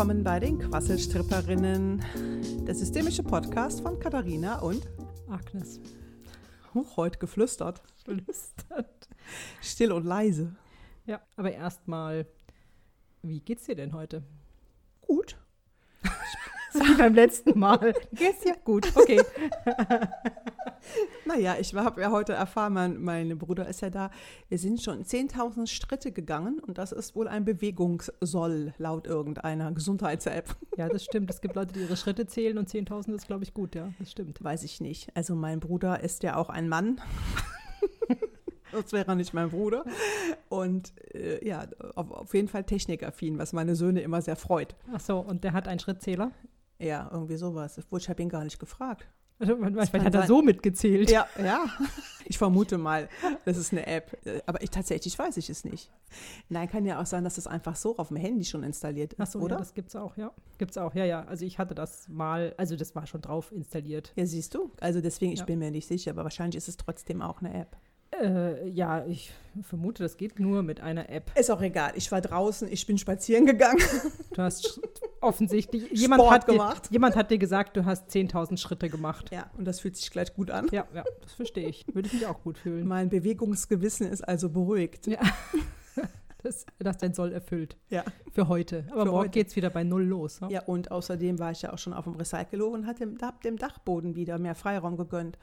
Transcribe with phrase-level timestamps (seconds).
[0.00, 2.02] willkommen bei den Quasselstripperinnen,
[2.66, 4.88] der systemische Podcast von Katharina und
[5.28, 5.78] Agnes.
[6.72, 7.82] Huch, heute geflüstert.
[8.02, 9.10] Flüstert.
[9.60, 10.56] Still und leise.
[11.04, 12.24] Ja, aber erstmal,
[13.20, 14.22] wie geht's dir denn heute?
[15.02, 15.36] Gut.
[16.72, 17.94] So wie beim letzten Mal.
[18.12, 18.90] Geht's dir gut?
[18.94, 19.20] Okay.
[21.24, 24.10] Naja, ich habe ja heute erfahren, mein, mein Bruder ist ja da.
[24.48, 30.56] Wir sind schon 10.000 Schritte gegangen und das ist wohl ein Bewegungssoll laut irgendeiner Gesundheits-App.
[30.76, 31.28] Ja, das stimmt.
[31.28, 33.92] Es gibt Leute, die ihre Schritte zählen und 10.000 ist, glaube ich, gut, ja.
[33.98, 34.42] Das stimmt.
[34.42, 35.14] Weiß ich nicht.
[35.14, 37.02] Also mein Bruder ist ja auch ein Mann.
[38.72, 39.84] Sonst wäre er nicht mein Bruder.
[40.48, 41.66] Und äh, ja,
[41.96, 44.74] auf, auf jeden Fall technikaffin, was meine Söhne immer sehr freut.
[44.90, 46.30] Ach so, und der hat einen Schrittzähler?
[46.80, 47.78] Ja, irgendwie sowas.
[47.78, 49.06] Obwohl, ich habe ihn gar nicht gefragt.
[49.38, 50.28] Also, Vielleicht hat er sein.
[50.28, 51.10] so mitgezählt.
[51.10, 51.64] Ja, ja.
[52.26, 53.08] Ich vermute mal,
[53.44, 54.16] das ist eine App.
[54.46, 55.90] Aber ich tatsächlich weiß ich es nicht.
[56.48, 59.20] Nein, kann ja auch sein, dass das einfach so auf dem Handy schon installiert ist,
[59.20, 59.54] Ach so, oder?
[59.56, 60.30] ja, das gibt's auch, ja.
[60.58, 61.24] Gibt's auch, ja, ja.
[61.24, 64.12] Also ich hatte das mal, also das war schon drauf installiert.
[64.14, 64.70] ja, siehst du.
[64.80, 65.44] Also deswegen, ich Ja.
[65.46, 67.76] bin mir nicht sicher, aber wahrscheinlich ist es trotzdem auch eine App.
[68.12, 71.30] Äh, ja, ich vermute, das geht nur mit einer App.
[71.38, 71.92] Ist auch egal.
[71.94, 73.80] Ich war draußen, ich bin spazieren gegangen.
[74.32, 74.80] Du hast
[75.20, 76.88] offensichtlich, jemand Sport hat, dir, gemacht.
[76.90, 79.30] jemand hat dir gesagt, du hast 10.000 Schritte gemacht.
[79.32, 80.68] Ja, und das fühlt sich gleich gut an.
[80.70, 81.84] Ja, ja, das verstehe ich.
[81.92, 82.86] Würde ich mich auch gut fühlen.
[82.86, 85.06] Mein Bewegungsgewissen ist also beruhigt.
[85.06, 85.18] Ja.
[86.42, 87.76] Das, das dein Soll erfüllt.
[87.90, 88.02] Ja.
[88.32, 88.86] Für heute.
[88.92, 89.30] Aber Für morgen heute.
[89.30, 90.40] geht es wieder bei Null los.
[90.40, 90.48] Ne?
[90.50, 93.42] Ja, und außerdem war ich ja auch schon auf dem Recyclo und hatte dem, hab
[93.42, 95.36] dem Dachboden wieder mehr Freiraum gegönnt.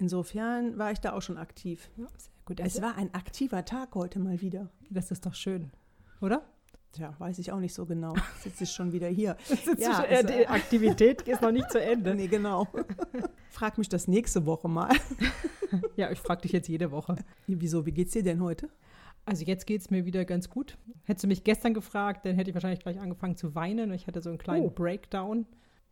[0.00, 1.90] Insofern war ich da auch schon aktiv.
[1.96, 2.58] Ja, sehr gut.
[2.60, 4.68] Es Also, war ein aktiver Tag heute mal wieder.
[4.88, 5.70] das ist doch schön.
[6.20, 6.42] Oder?
[6.92, 8.14] Tja, weiß ich auch nicht so genau.
[8.42, 9.36] Sitze ich schon wieder hier.
[9.78, 12.14] Ja, Ja, äh, also- die Aktivität ist noch nicht zu Ende.
[12.16, 12.66] Nee, genau.
[13.50, 14.90] Frag mich das nächste Woche mal.
[15.96, 17.14] Ja, ich frage dich jetzt jede Woche.
[17.46, 18.68] Wieso, wie geht's dir denn heute?
[19.26, 20.78] Also jetzt geht es mir wieder ganz gut.
[21.04, 23.92] Hättest du mich gestern gefragt, dann hätte ich wahrscheinlich gleich angefangen zu weinen.
[23.92, 24.70] Ich hatte so einen kleinen Oh.
[24.70, 25.46] Breakdown.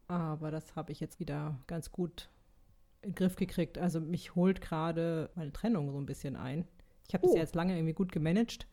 [0.08, 2.30] Aber das habe ich jetzt wieder ganz gut
[3.02, 3.78] in den Griff gekriegt.
[3.78, 6.64] Also mich holt gerade meine Trennung so ein bisschen ein.
[7.06, 7.36] Ich habe das Oh.
[7.36, 8.66] ja jetzt lange irgendwie gut gemanagt.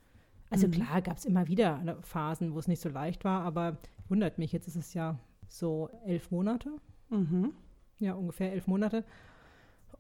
[0.50, 0.72] Also Mhm.
[0.72, 3.78] klar gab es immer wieder Phasen, wo es nicht so leicht war, aber
[4.10, 6.70] wundert mich, jetzt ist es ja so elf Monate.
[7.10, 7.54] Mhm.
[8.00, 9.04] Ja, ungefähr elf Monate.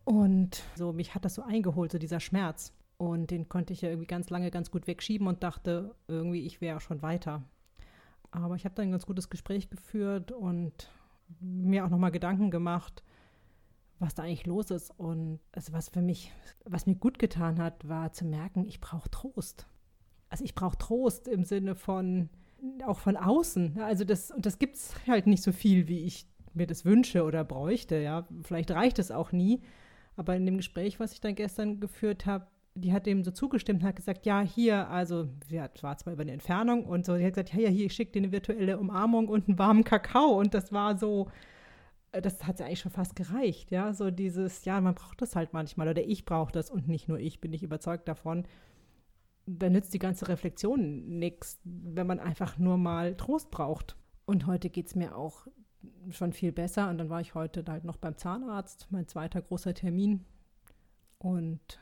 [0.03, 2.73] Und so, mich hat das so eingeholt, so dieser Schmerz.
[2.97, 6.61] Und den konnte ich ja irgendwie ganz lange ganz gut wegschieben und dachte, irgendwie, ich
[6.61, 7.43] wäre schon weiter.
[8.31, 10.89] Aber ich habe dann ein ganz gutes Gespräch geführt und
[11.39, 13.03] mir auch nochmal Gedanken gemacht,
[13.99, 14.91] was da eigentlich los ist.
[14.97, 16.31] Und also was für mich,
[16.65, 19.67] was mir gut getan hat, war zu merken, ich brauche Trost.
[20.29, 22.29] Also ich brauche Trost im Sinne von,
[22.85, 23.79] auch von außen.
[23.79, 27.23] Also das, und das gibt es halt nicht so viel, wie ich mir das wünsche
[27.23, 27.97] oder bräuchte.
[27.97, 29.61] Ja, vielleicht reicht es auch nie.
[30.15, 33.81] Aber in dem Gespräch, was ich dann gestern geführt habe, die hat dem so zugestimmt
[33.81, 37.15] und hat gesagt, ja, hier, also, sie hat, war zwar über eine Entfernung und so,
[37.15, 39.83] sie hat gesagt, ja, ja, hier, ich schicke dir eine virtuelle Umarmung und einen warmen
[39.85, 40.37] Kakao.
[40.37, 41.29] Und das war so,
[42.21, 45.53] das hat ja eigentlich schon fast gereicht, ja, so dieses, ja, man braucht das halt
[45.53, 48.45] manchmal oder ich brauche das und nicht nur ich, bin ich überzeugt davon.
[49.45, 53.95] Da nützt die ganze Reflexion nichts, wenn man einfach nur mal Trost braucht.
[54.25, 55.47] Und heute geht es mir auch
[56.09, 56.89] schon viel besser.
[56.89, 60.25] Und dann war ich heute halt noch beim Zahnarzt, mein zweiter großer Termin.
[61.19, 61.79] Und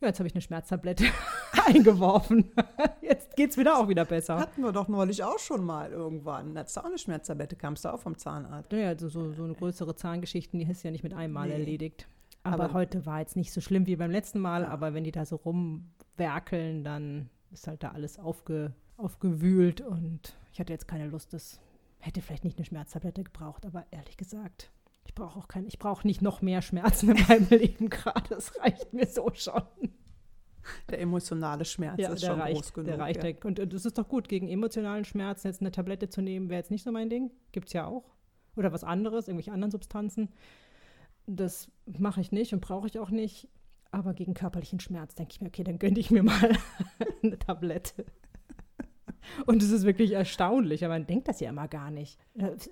[0.00, 1.06] ja, jetzt habe ich eine Schmerztablette
[1.66, 2.50] eingeworfen.
[3.02, 4.38] Jetzt geht es wieder auch wieder besser.
[4.38, 6.56] Hatten wir doch neulich auch schon mal irgendwann.
[6.58, 8.72] Hattest du auch eine Schmerztablette, kamst du auch vom Zahnarzt.
[8.72, 11.54] Naja, also so, so eine größere Zahngeschichten, die ist ja nicht mit einem Mal Nee.
[11.54, 12.08] erledigt.
[12.42, 14.68] Aber, Aber- heute war jetzt nicht so schlimm wie beim letzten Mal, Ja.
[14.68, 20.60] aber wenn die da so rumwerkeln, dann ist halt da alles aufge, aufgewühlt und ich
[20.60, 21.60] hatte jetzt keine Lust, das
[21.98, 24.70] hätte vielleicht nicht eine Schmerztablette gebraucht, aber ehrlich gesagt,
[25.04, 28.58] ich brauche auch kein, ich brauche nicht noch mehr Schmerzen in meinem Leben gerade, das
[28.60, 29.62] reicht mir so schon.
[30.90, 32.86] Der emotionale Schmerz ist der schon reicht, groß genug.
[32.88, 33.24] der reicht.
[33.24, 33.34] ja.
[33.44, 36.70] Und das ist doch gut, gegen emotionalen Schmerzen jetzt eine Tablette zu nehmen, wäre jetzt
[36.70, 37.30] nicht so mein Ding.
[37.52, 38.04] Gibt es ja auch.
[38.56, 40.30] Oder was anderes, irgendwelche anderen Substanzen.
[41.26, 43.48] Das mache ich nicht und brauche ich auch nicht.
[43.90, 46.56] Aber gegen körperlichen Schmerz denke ich mir, okay, dann gönne ich mir mal
[47.22, 48.04] eine Tablette.
[49.44, 52.18] Und es ist wirklich erstaunlich, aber man denkt das ja immer gar nicht.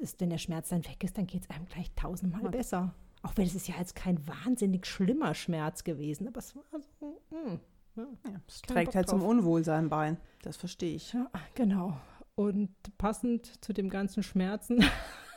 [0.01, 2.95] Ist, wenn der Schmerz dann weg ist, dann geht es einem gleich tausendmal besser.
[3.23, 6.63] Auch wenn es ist ja jetzt kein wahnsinnig schlimmer Schmerz gewesen, aber es war
[7.01, 7.59] so, mm,
[7.97, 8.41] ja.
[8.47, 9.29] Es trägt Bock halt zum drauf.
[9.29, 10.17] Unwohlsein bei.
[10.43, 11.13] Das verstehe ich.
[11.13, 11.97] Ja, genau.
[12.35, 14.85] Und passend zu dem ganzen Schmerzen,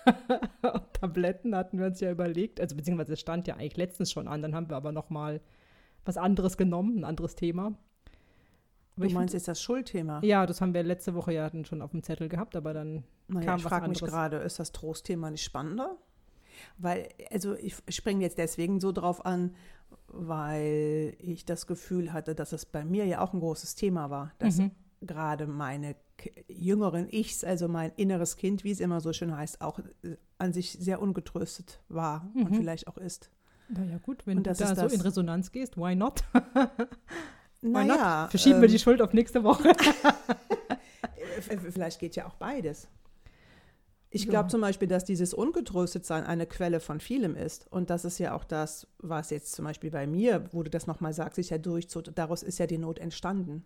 [0.94, 4.42] Tabletten hatten wir uns ja überlegt, also beziehungsweise es stand ja eigentlich letztens schon an,
[4.42, 5.42] dann haben wir aber noch mal
[6.06, 7.77] was anderes genommen, ein anderes Thema.
[8.95, 10.21] Aber Du meinst jetzt das Schuldthema?
[10.21, 12.74] find, ja, das haben wir letzte Woche ja dann schon auf dem Zettel gehabt, aber
[12.74, 15.98] dann Naja, kam ich was frage mich gerade, ist das Trostthema nicht spannender?
[16.80, 19.56] Weil, also ich springe jetzt deswegen so drauf an,
[20.19, 24.33] weil ich das Gefühl hatte, dass es bei mir ja auch ein großes Thema war.
[24.39, 24.71] Dass Mhm.
[25.01, 25.95] gerade meine
[26.47, 30.53] jüngeren Ichs, also mein inneres Kind, wie es immer so schön heißt, auch äh, an
[30.53, 32.45] sich sehr ungetröstet war mhm.
[32.45, 33.29] und vielleicht auch ist.
[33.69, 36.23] Naja gut, wenn und du da so in Resonanz gehst, why not?
[37.61, 38.29] why naja, not?
[38.31, 39.73] Verschieben ähm, wir die Schuld auf nächste Woche.
[41.71, 42.87] vielleicht geht ja auch beides.
[44.09, 44.30] Ich ja.
[44.30, 47.71] glaube zum Beispiel, dass dieses Ungetröstetsein eine Quelle von vielem ist.
[47.71, 50.88] Und das ist ja auch das, was jetzt zum Beispiel bei mir, wo du das
[50.88, 52.06] nochmal sagst, sich ja durchzog.
[52.15, 53.65] Daraus ist ja die Not entstanden.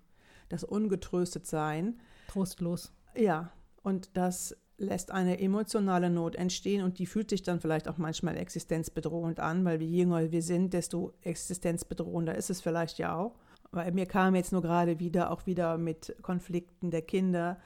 [0.49, 1.99] Das Ungetröstetsein.
[2.27, 2.91] Trostlos.
[3.15, 3.51] Ja.
[3.83, 8.35] Und das lässt eine emotionale Not entstehen und die fühlt sich dann vielleicht auch manchmal
[8.35, 13.37] existenzbedrohend an, weil je jünger wir sind, desto existenzbedrohender ist es vielleicht ja auch.
[13.71, 17.59] Weil mir kam jetzt nur gerade wieder, auch wieder mit Konflikten der Kinder,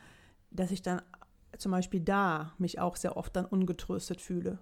[0.51, 1.01] dass ich dann
[1.57, 4.60] zum Beispiel da mich auch sehr oft dann ungetröstet fühle.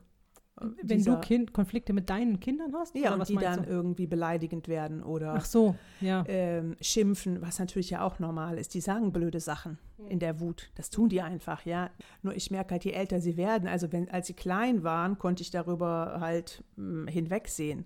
[0.56, 2.95] Wenn Dieser, du kind, Konflikte mit deinen Kindern hast?
[2.95, 3.69] Ja, und die dann du?
[3.69, 6.24] irgendwie beleidigend werden oder so, ja.
[6.28, 8.75] ähm, schimpfen, was natürlich ja auch normal ist.
[8.75, 9.80] Die sagen blöde Sachen
[10.10, 10.69] in der Wut.
[10.75, 11.90] Das tun die einfach, ja.
[12.22, 15.42] Nur ich merke halt, je älter sie werden, also wenn, als sie klein waren, konnte
[15.42, 17.86] ich darüber halt mh, hm, hinwegsehen.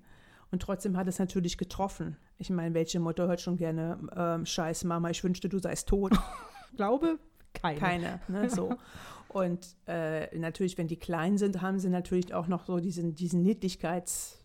[0.52, 2.18] Und trotzdem hat es natürlich getroffen.
[2.38, 6.14] Ich meine, welche Mutter hört schon gerne, ähm, Scheiß Mama, ich wünschte, du seist tot.
[6.76, 7.18] Glaube,
[7.62, 7.80] keine.
[7.80, 8.76] Keine, ne, so.
[9.28, 13.46] Und äh, natürlich, wenn die klein sind, haben sie natürlich auch noch so diesen, diesen
[13.46, 14.38] Niedlichkeits-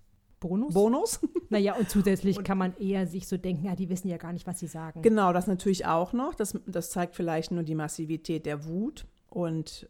[0.42, 0.74] Bonus?
[0.74, 1.20] Bonus.
[1.50, 4.32] Naja, und zusätzlich und, kann man eher sich so denken, ja, die wissen ja gar
[4.32, 5.00] nicht, was sie sagen.
[5.00, 6.34] Genau, das natürlich auch noch.
[6.34, 9.06] Das, das zeigt vielleicht nur die Massivität der Wut.
[9.28, 9.88] Und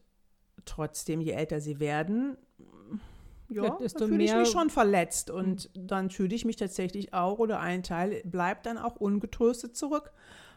[0.64, 2.36] trotzdem, je älter sie werden,
[3.48, 5.30] ja, fühle ich mich schon verletzt.
[5.30, 10.12] Und dann fühle ich mich tatsächlich auch, oder ein Teil bleibt dann auch ungetröstet zurück.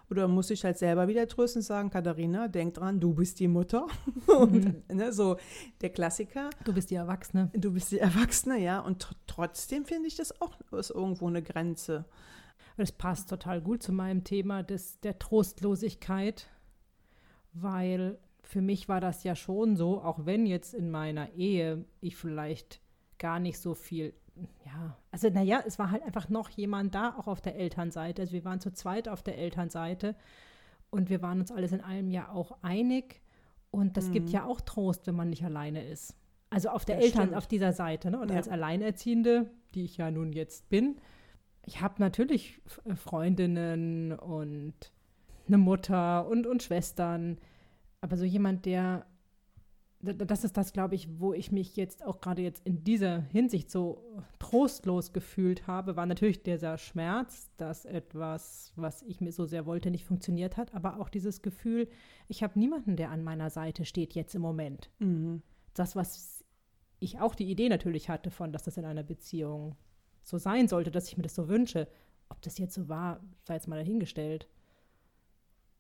[0.10, 3.48] Oder muss ich halt selber wieder trösten und sagen, Katharina, denk dran, du bist die
[3.48, 3.88] Mutter.
[4.28, 5.38] und ne, so
[5.82, 6.50] der Klassiker.
[6.64, 7.50] Du bist die Erwachsene.
[7.54, 8.80] Du bist die Erwachsene, ja.
[8.80, 12.06] Und trotzdem finde ich das auch ist irgendwo eine Grenze.
[12.78, 16.48] Das passt total gut zu meinem Thema des, der Trostlosigkeit,
[17.54, 22.16] weil für mich war das ja schon so, auch wenn jetzt in meiner Ehe ich
[22.16, 22.82] vielleicht
[23.18, 24.14] gar nicht so viel
[24.66, 28.24] ja, also naja, es war halt einfach noch jemand da, auch auf der Elternseite.
[28.24, 30.16] Also wir waren zu zweit auf der Elternseite
[30.90, 33.22] und wir waren uns alles in allem ja auch einig.
[33.72, 34.14] Und das mhm.
[34.14, 36.16] gibt ja auch Trost, wenn man nicht alleine ist.
[36.50, 37.38] Also auf der das Eltern, stimmt.
[37.38, 38.12] auf dieser Seite.
[38.12, 38.20] Ne?
[38.20, 38.38] Und ja.
[38.38, 40.98] als Alleinerziehende, die ich ja nun jetzt bin,
[41.66, 44.74] ich habe natürlich äh, Freundinnen und
[45.48, 47.38] eine Mutter und, und Schwestern.
[48.02, 49.06] Aber so jemand, der
[50.02, 53.72] das ist das, glaube ich, wo ich mich jetzt auch gerade jetzt in dieser Hinsicht
[53.72, 54.04] so
[54.40, 59.90] trostlos gefühlt habe, war natürlich dieser Schmerz, dass etwas, was ich mir so sehr wollte,
[59.90, 61.88] nicht funktioniert hat, aber auch dieses Gefühl,
[62.28, 64.92] ich habe niemanden, der an meiner Seite steht jetzt im Moment.
[65.00, 65.42] Mhm.
[65.74, 66.44] Das, was
[67.00, 69.76] ich auch die Idee natürlich hatte von, dass das in einer Beziehung
[70.24, 71.88] so sein sollte, dass ich mir das so wünsche.
[72.30, 74.48] Ob das jetzt so war, sei jetzt mal dahingestellt.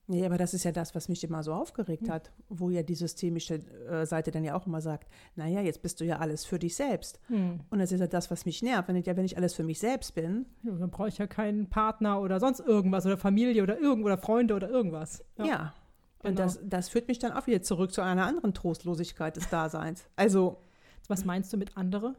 [0.07, 2.13] Nee, aber das ist ja das, was mich immer so aufgeregt hm.
[2.13, 3.56] hat, wo ja die systemische
[3.90, 6.75] äh, Seite dann ja auch immer sagt, naja, jetzt bist du ja alles für dich
[6.75, 7.19] selbst.
[7.28, 7.62] Hm.
[7.69, 8.88] Und das ist ja das, was mich nervt.
[8.88, 10.46] Wenn ich, ja, wenn ich alles für mich selbst bin.
[10.63, 14.18] Ja, dann brauche ich ja keinen Partner oder sonst irgendwas oder Familie oder irgend oder
[14.18, 15.24] Freunde oder irgendwas.
[15.38, 15.46] Ja.
[15.46, 15.74] ja.
[16.19, 16.44] Und genau.
[16.44, 20.06] das, das führt mich dann auch wieder zurück zu einer anderen Trostlosigkeit des Daseins.
[20.16, 20.58] Also.
[21.08, 22.16] Was meinst du mit andere?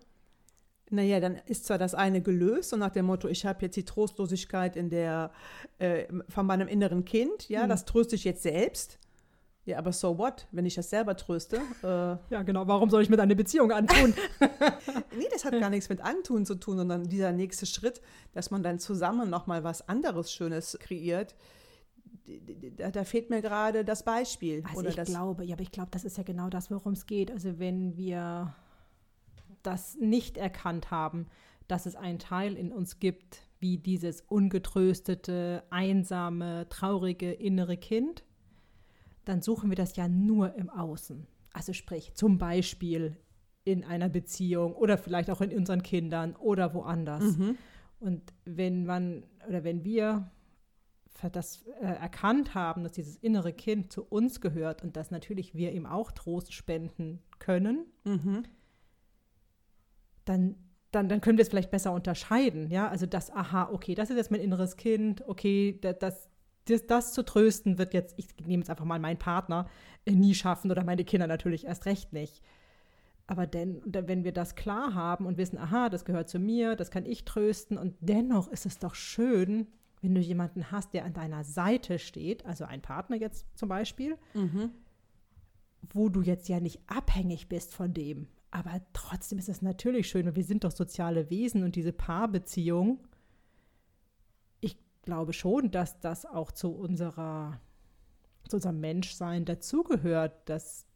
[0.91, 3.85] Naja, dann ist zwar das eine gelöst, so nach dem Motto, ich habe jetzt die
[3.85, 5.33] Trostlosigkeit in der,
[5.79, 7.71] äh, von meinem inneren Kind, ja, mhm.
[7.71, 8.99] das tröste ich jetzt selbst.
[9.65, 11.57] Ja, aber so what, wenn ich das selber tröste?
[11.83, 14.15] Äh, ja, genau, warum soll ich mit einer Beziehung antun?
[15.19, 18.01] nee, das hat gar nichts mit Antun zu tun, sondern dieser nächste Schritt,
[18.33, 21.35] dass man dann zusammen nochmal was anderes Schönes kreiert.
[22.77, 24.63] Da, da fehlt mir gerade das Beispiel.
[24.69, 27.33] Also ich glaube, ja, aber ich glaube, das ist ja genau das, worum es geht.
[27.33, 28.55] Also wenn wir
[29.67, 31.27] das nicht erkannt haben,
[31.69, 38.25] dass es einen Teil in uns gibt, wie dieses ungetröstete, einsame, traurige innere Kind,
[39.25, 41.27] dann suchen wir das ja nur im Außen.
[41.53, 43.17] Also sprich, zum Beispiel
[43.65, 47.37] in einer Beziehung oder vielleicht auch in unseren Kindern oder woanders.
[47.37, 47.57] Mhm.
[47.99, 50.31] Und wenn man oder wenn wir
[51.33, 55.73] das äh, erkannt haben, dass dieses innere Kind zu uns gehört und dass natürlich wir
[55.73, 58.45] ihm auch Trost spenden können, mhm
[60.27, 60.57] dann,
[60.93, 62.71] dann, dann können wir es vielleicht besser unterscheiden.
[62.71, 66.29] Ja, also das, aha, okay, das ist jetzt mein inneres Kind, okay, das,
[66.67, 69.69] das, das zu trösten wird jetzt, ich nehme jetzt einfach mal meinen Partner,
[70.05, 72.43] äh, nie schaffen oder meine Kinder natürlich erst recht nicht.
[73.29, 76.91] Aber denn, wenn wir das klar haben und wissen, aha, das gehört zu mir, das
[76.91, 79.67] kann ich trösten und dennoch ist es doch schön,
[80.01, 84.17] wenn du jemanden hast, der an deiner Seite steht, also ein Partner jetzt zum Beispiel,
[84.35, 84.71] mhm.
[85.83, 88.29] wo du jetzt ja nicht abhängig bist von dem.
[88.57, 93.07] Aber trotzdem ist es natürlich schön und wir sind doch soziale Wesen und diese Paarbeziehung,
[94.61, 97.61] ich glaube schon, dass das auch zu unserer
[98.49, 100.87] zu unserem Menschsein dazugehört, dass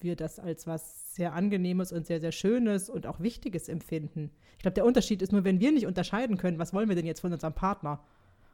[0.00, 4.30] wir das als was sehr Angenehmes und sehr, sehr Schönes und auch Wichtiges empfinden.
[4.56, 7.06] Ich glaube, der Unterschied ist nur, wenn wir nicht unterscheiden können, was wollen wir denn
[7.06, 8.04] jetzt von unserem Partner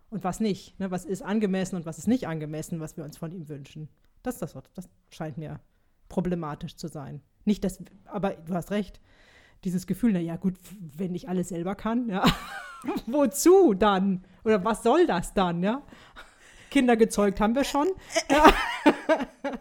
[0.08, 0.78] und was nicht.
[0.78, 0.92] Ne?
[0.92, 3.88] Was ist angemessen und was ist nicht angemessen, was wir uns von ihm wünschen.
[4.22, 5.58] Das, das, das scheint mir
[6.08, 7.22] problematisch zu sein.
[7.44, 9.00] Nicht, dass, aber du hast recht,
[9.64, 10.54] dieses Gefühl, na ja, gut,
[10.97, 12.25] wenn ich alles selber kann, ja,
[13.06, 14.25] wozu dann?
[14.44, 15.82] Oder was soll das dann, ja?
[16.70, 17.88] Kinder gezeugt haben wir schon.
[18.30, 18.52] Ja.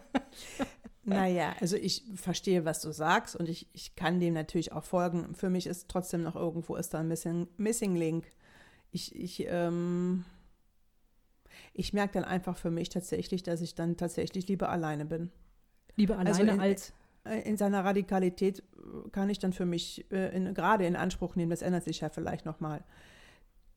[1.02, 5.34] Naja, also ich verstehe, was du sagst und ich, ich kann dem natürlich auch folgen.
[5.34, 8.26] Für mich ist trotzdem noch irgendwo ist da ein Missing, Missing Link.
[8.92, 10.24] Ich, ich, ähm,
[11.72, 15.30] ich merke dann einfach für mich tatsächlich, dass ich dann tatsächlich lieber alleine bin.
[15.96, 16.92] Lieber also alleine also in, als
[17.38, 18.62] in seiner Radikalität
[19.12, 22.08] kann ich dann für mich äh, in, gerade in Anspruch nehmen, das ändert sich ja
[22.08, 22.82] vielleicht nochmal,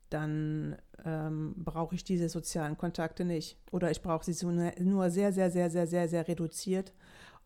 [0.10, 3.58] dann ähm, brauche ich diese sozialen Kontakte nicht.
[3.72, 6.94] Oder ich brauche sie nur sehr, sehr, sehr, sehr, sehr, sehr reduziert.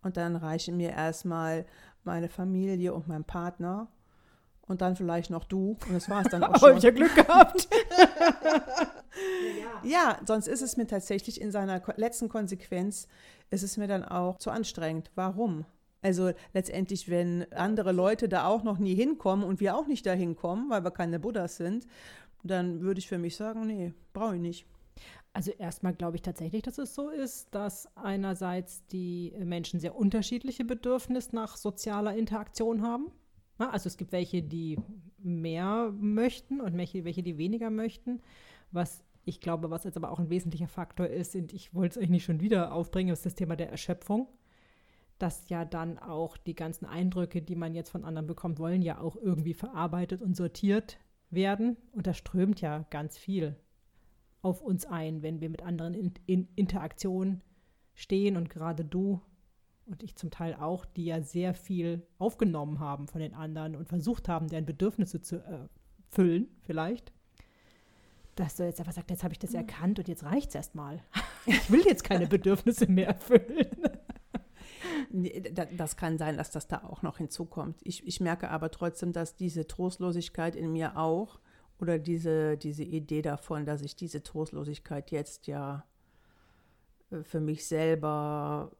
[0.02, 1.66] Und dann reichen mir erstmal
[2.04, 3.88] meine Familie und mein Partner
[4.68, 5.78] und dann vielleicht noch du.
[5.88, 6.70] Und das war es dann auch schon.
[6.70, 7.68] Habe ich ja Glück gehabt.
[9.84, 13.08] ja, sonst ist es mir tatsächlich in seiner letzten Konsequenz,
[13.50, 15.10] ist es mir dann auch zu anstrengend.
[15.16, 15.66] Warum?
[16.01, 20.13] Also letztendlich, wenn andere Leute da auch noch nie hinkommen und wir auch nicht da
[20.13, 21.88] hinkommen, weil wir keine Buddhas sind,
[22.44, 24.66] dann würde ich für mich sagen, nee, brauche ich nicht.
[25.34, 30.66] Also erstmal glaube ich tatsächlich, dass es so ist, dass einerseits die Menschen sehr unterschiedliche
[30.66, 33.12] Bedürfnisse nach sozialer Interaktion haben.
[33.58, 34.80] Also es gibt welche, die
[35.18, 38.22] mehr möchten und welche, die weniger möchten.
[38.72, 42.04] Was ich glaube, was jetzt aber auch ein wesentlicher Faktor ist, und ich wollte es
[42.04, 44.27] euch nicht schon wieder aufbringen, ist das Thema der Erschöpfung
[45.18, 49.00] dass ja dann auch die ganzen Eindrücke, die man jetzt von anderen bekommt, wollen ja
[49.00, 51.78] auch irgendwie verarbeitet und sortiert werden.
[51.92, 53.56] Und da strömt ja ganz viel
[54.42, 57.42] auf uns ein, wenn wir mit anderen in, in Interaktion
[57.96, 59.22] stehen und gerade du
[59.88, 63.88] und ich zum Teil auch, die ja sehr viel aufgenommen haben von den anderen und
[63.88, 67.14] versucht haben, deren Bedürfnisse zu erfüllen, äh, vielleicht.
[68.36, 69.60] Dass du jetzt einfach sagst, jetzt habe ich das mhm.
[69.60, 71.02] erkannt und jetzt reicht es erstmal.
[71.50, 73.70] Ich will jetzt keine Bedürfnisse mehr erfüllen.
[75.76, 77.80] Das kann sein, dass das da auch noch hinzukommt.
[77.84, 81.40] Ich, ich merke aber trotzdem, dass diese Trostlosigkeit in mir auch
[81.80, 85.86] oder diese, diese Idee davon, dass ich diese Trostlosigkeit jetzt ja
[87.12, 88.72] äh, für mich selber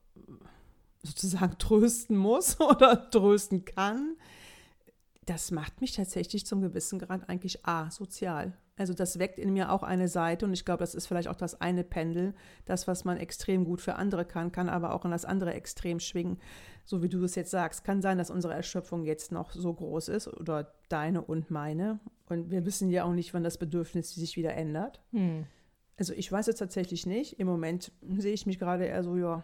[1.04, 4.18] sozusagen trösten muss oder trösten kann,
[5.28, 8.54] das macht mich tatsächlich zum gewissen Grad eigentlich asozial.
[8.78, 11.36] Also das weckt in mir auch eine Seite und ich glaube, das ist vielleicht auch
[11.36, 12.34] das eine Pendel.
[12.66, 16.00] Das, was man extrem gut für andere kann, kann aber auch in das andere Extrem
[16.00, 16.40] schwingen.
[16.86, 20.08] So wie du es jetzt sagst, kann sein, dass unsere Erschöpfung jetzt noch so groß
[20.10, 22.00] ist oder deine und meine.
[22.30, 25.02] Und wir wissen ja auch nicht, wann das Bedürfnis sich wieder ändert.
[25.12, 25.46] Hm.
[25.98, 27.40] Also ich weiß es tatsächlich nicht.
[27.40, 29.44] Im Moment sehe ich mich gerade eher so, ja,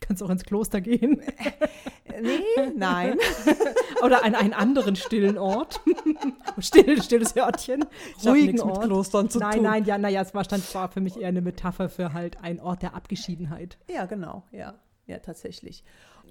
[0.00, 1.20] Kannst auch ins Kloster gehen.
[2.22, 3.18] nee, nein.
[4.02, 5.80] Oder an einen anderen stillen Ort.
[6.58, 7.84] Still, stilles Örtchen.
[8.24, 8.78] Ruhigen Ort.
[8.78, 9.62] mit Klostern zu nein, tun.
[9.62, 12.60] Nein, ja, naja, es war, stand, war für mich eher eine Metapher für halt einen
[12.60, 13.78] Ort der Abgeschiedenheit.
[13.88, 14.74] Ja, genau, ja.
[15.06, 15.84] Ja, tatsächlich.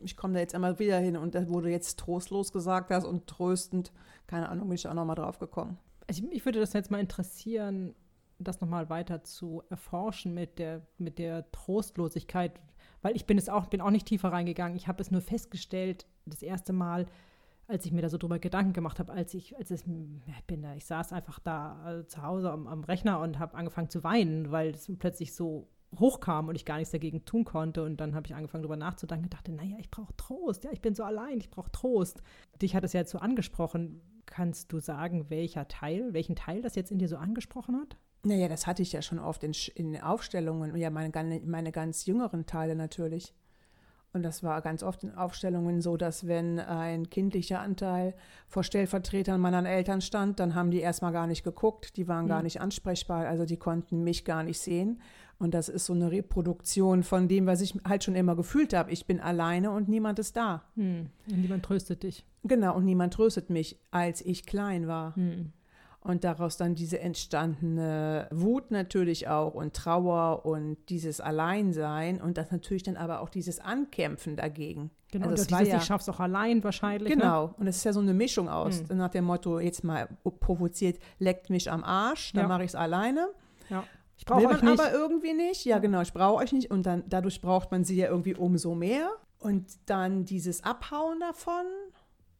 [0.04, 3.26] Ich komme da jetzt einmal wieder hin und da wurde jetzt trostlos gesagt hast und
[3.26, 3.92] tröstend.
[4.28, 5.78] Keine Ahnung, bin ich auch nochmal drauf gekommen.
[6.08, 7.96] Also ich, ich würde das jetzt mal interessieren,
[8.40, 12.52] das nochmal weiter zu erforschen mit der, mit der Trostlosigkeit
[13.02, 14.78] weil ich bin es auch, bin auch nicht tiefer reingegangen.
[14.78, 17.06] Ich habe es nur festgestellt, das erste Mal,
[17.68, 20.62] als ich mir da so drüber Gedanken gemacht habe, als ich, als es, ich bin
[20.62, 24.04] da, ich saß einfach da also zu Hause am, am Rechner und habe angefangen zu
[24.04, 27.84] weinen, weil es plötzlich so hochkam und ich gar nichts dagegen tun konnte.
[27.84, 30.64] Und dann habe ich angefangen, darüber nachzudenken und dachte, naja, ich brauche Trost.
[30.64, 32.22] Ja, ich bin so allein, ich brauche Trost.
[32.62, 34.02] Dich hat es ja jetzt so angesprochen.
[34.26, 37.98] Kannst du sagen, welcher Teil, welchen Teil das jetzt in dir so angesprochen hat?
[38.24, 41.12] Naja, das hatte ich ja schon oft in, in Aufstellungen, ja, meine,
[41.46, 43.34] meine ganz jüngeren Teile natürlich.
[44.14, 48.16] Und das war ganz oft in Aufstellungen so, dass wenn ein kindlicher Anteil
[48.48, 52.30] vor Stellvertretern meiner Eltern stand, dann haben die erstmal gar nicht geguckt, die waren mhm.
[52.30, 55.02] gar nicht ansprechbar, also die konnten mich gar nicht sehen.
[55.40, 58.92] Und das ist so eine Reproduktion von dem, was ich halt schon immer gefühlt habe.
[58.92, 60.64] Ich bin alleine und niemand ist da.
[60.74, 61.12] Mhm.
[61.30, 62.26] Und niemand tröstet dich.
[62.44, 65.14] Genau, und niemand tröstet mich, als ich klein war.
[65.16, 65.54] Mhm
[66.08, 72.50] und daraus dann diese entstandene Wut natürlich auch und Trauer und dieses Alleinsein und das
[72.50, 74.90] natürlich dann aber auch dieses Ankämpfen dagegen.
[75.12, 77.14] Genau, also dieses, ja, ich schaff's auch allein wahrscheinlich.
[77.14, 77.22] Ne?
[77.22, 77.54] Genau, ne?
[77.58, 78.98] und es ist ja so eine Mischung aus, hm.
[78.98, 80.08] nach dem Motto, jetzt mal
[80.40, 82.48] provoziert, leckt mich am Arsch, dann ja.
[82.48, 83.28] mache ich es alleine.
[83.70, 83.84] Ja.
[84.18, 84.80] Ich brauche euch nicht.
[84.80, 85.66] aber irgendwie nicht.
[85.66, 86.72] Ja, genau, ich brauche euch nicht.
[86.72, 89.10] Und dann dadurch braucht man sie ja irgendwie umso mehr.
[89.40, 91.66] Und dann dieses Abhauen davon,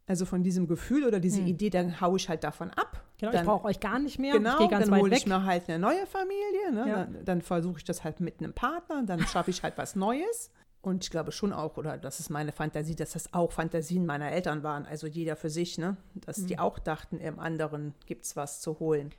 [0.08, 1.48] also von diesem Gefühl oder diese hm.
[1.48, 4.34] Idee, dann haue ich halt davon ab Genau, dann, ich brauche euch gar nicht mehr.
[4.34, 6.72] Genau, dann hole ich mir halt eine neue Familie.
[6.72, 6.88] Ne?
[6.88, 6.96] Ja.
[7.06, 9.04] Dann, dann versuche ich das halt mit einem Partner.
[9.04, 10.52] Dann schaffe ich halt was Neues.
[10.82, 14.32] Und ich glaube schon auch, oder das ist meine Fantasie, dass das auch Fantasien meiner
[14.32, 14.86] Eltern waren.
[14.86, 15.98] Also jeder für sich, ne?
[16.14, 16.48] Dass mhm.
[16.48, 19.12] die auch dachten, im anderen gibt es was zu holen.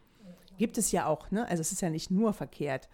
[0.57, 1.47] Gibt es ja auch, ne?
[1.49, 2.89] Also es ist ja nicht nur verkehrt.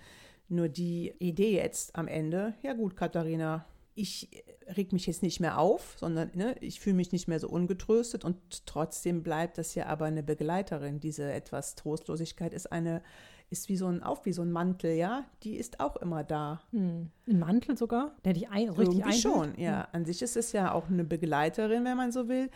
[0.49, 3.64] Nur die Idee jetzt am Ende, ja gut, Katharina,
[3.95, 4.45] ich
[4.77, 8.25] reg mich jetzt nicht mehr auf, sondern ne, ich fühle mich nicht mehr so ungetröstet
[8.25, 11.01] und trotzdem bleibt das ja aber eine Begleiterin.
[11.01, 13.03] Diese etwas Trostlosigkeit ist eine,
[13.51, 16.63] ist wie so ein, auch wie so ein Mantel, ja, die ist auch immer da.
[16.71, 17.11] Hm.
[17.29, 19.85] Ein Mantel sogar, der dich ein, richtig Irgendwie schon, ja.
[19.85, 19.89] Hm.
[19.93, 22.51] An sich ist es ja auch eine Begleiterin, wenn man so will,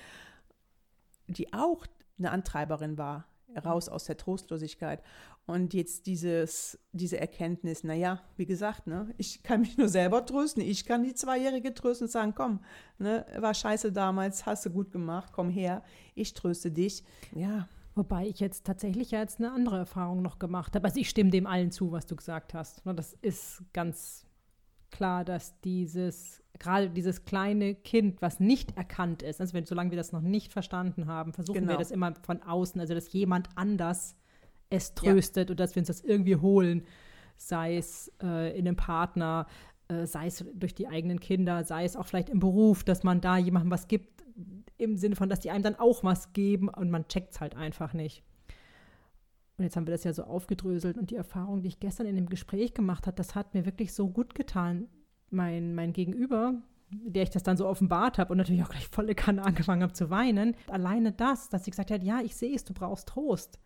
[1.29, 1.87] die auch
[2.19, 5.03] eine Antreiberin war raus aus der Trostlosigkeit.
[5.47, 10.63] Und jetzt dieses, diese Erkenntnis, naja, wie gesagt, ne, ich kann mich nur selber trösten.
[10.63, 12.61] Ich kann die Zweijährige trösten und sagen, komm,
[12.99, 15.83] ne, war scheiße damals, hast du gut gemacht, komm her,
[16.15, 17.03] ich tröste dich.
[17.35, 17.69] Ja.
[17.95, 20.87] Wobei ich jetzt tatsächlich ja jetzt eine andere Erfahrung noch gemacht habe.
[20.87, 22.85] Also ich stimme dem allen zu, was du gesagt hast.
[22.85, 24.28] Ne, das ist ganz
[24.91, 29.99] klar, dass dieses, gerade dieses kleine Kind, was nicht erkannt ist, also wenn, solange wir
[29.99, 31.73] das noch nicht verstanden haben, versuchen genau.
[31.73, 34.17] wir das immer von außen, also dass jemand anders
[34.71, 35.53] es tröstet ja.
[35.53, 36.85] und dass wir uns das irgendwie holen,
[37.37, 39.47] sei es äh, in einem Partner,
[39.89, 43.21] äh, sei es durch die eigenen Kinder, sei es auch vielleicht im Beruf, dass man
[43.21, 44.25] da jemandem was gibt,
[44.77, 47.57] im Sinne von, dass die einem dann auch was geben und man checkt es halt
[47.57, 48.23] einfach nicht.
[49.59, 52.17] Und jetzt haben wir das ja so aufgedröselt und die Erfahrung, die ich gestern in
[52.17, 54.89] dem Gespräch gemacht habe, das hat mir wirklich so gut getan.
[55.31, 56.55] Mein, mein Gegenüber,
[56.91, 59.93] der ich das dann so offenbart habe und natürlich auch gleich volle Kanne angefangen habe
[59.93, 63.59] zu weinen, alleine das, dass sie gesagt hat, ja, ich sehe es, du brauchst Trost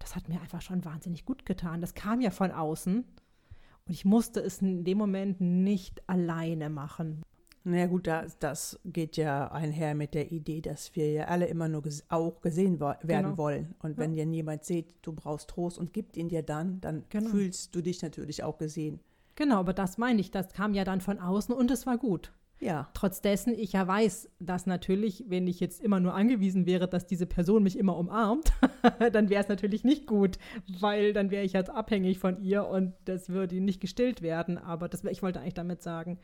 [0.00, 1.80] das hat mir einfach schon wahnsinnig gut getan.
[1.80, 7.22] Das kam ja von außen und ich musste es in dem Moment nicht alleine machen.
[7.62, 11.46] Na ja, gut, das, das geht ja einher mit der Idee, dass wir ja alle
[11.46, 13.36] immer nur ges auch gesehen werden genau.
[13.36, 13.74] wollen.
[13.82, 14.24] Und wenn ja.
[14.24, 17.28] jemand sieht, du brauchst Trost und gibt ihn dir dann, dann genau.
[17.30, 19.00] fühlst du dich natürlich auch gesehen.
[19.36, 22.32] Genau, aber das meine ich, das kam ja dann von außen und es war gut.
[22.60, 22.90] Ja.
[22.92, 27.06] Trotz dessen ich ja weiß, dass natürlich, wenn ich jetzt immer nur angewiesen wäre, dass
[27.06, 28.52] diese Person mich immer umarmt,
[29.12, 30.38] dann wäre es natürlich nicht gut,
[30.78, 34.58] weil dann wäre ich jetzt abhängig von ihr und das würde nicht gestillt werden.
[34.58, 36.18] Aber das, ich wollte eigentlich damit sagen,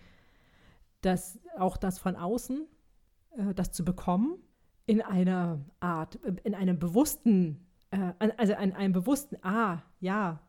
[1.07, 2.66] dass auch das von außen,
[3.38, 4.38] äh, das zu bekommen,
[4.87, 10.40] in einer Art, in einem bewussten, äh, also in einem bewussten, ah, ja,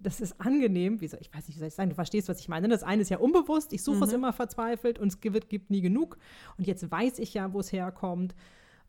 [0.00, 2.38] das ist angenehm, wie soll, ich weiß nicht, wie soll ich sagen, du verstehst, was
[2.38, 2.68] ich meine.
[2.68, 4.02] Das eine ist ja unbewusst, ich suche mhm.
[4.04, 6.18] es immer verzweifelt und es gibt, gibt nie genug.
[6.56, 8.34] Und jetzt weiß ich ja, wo es herkommt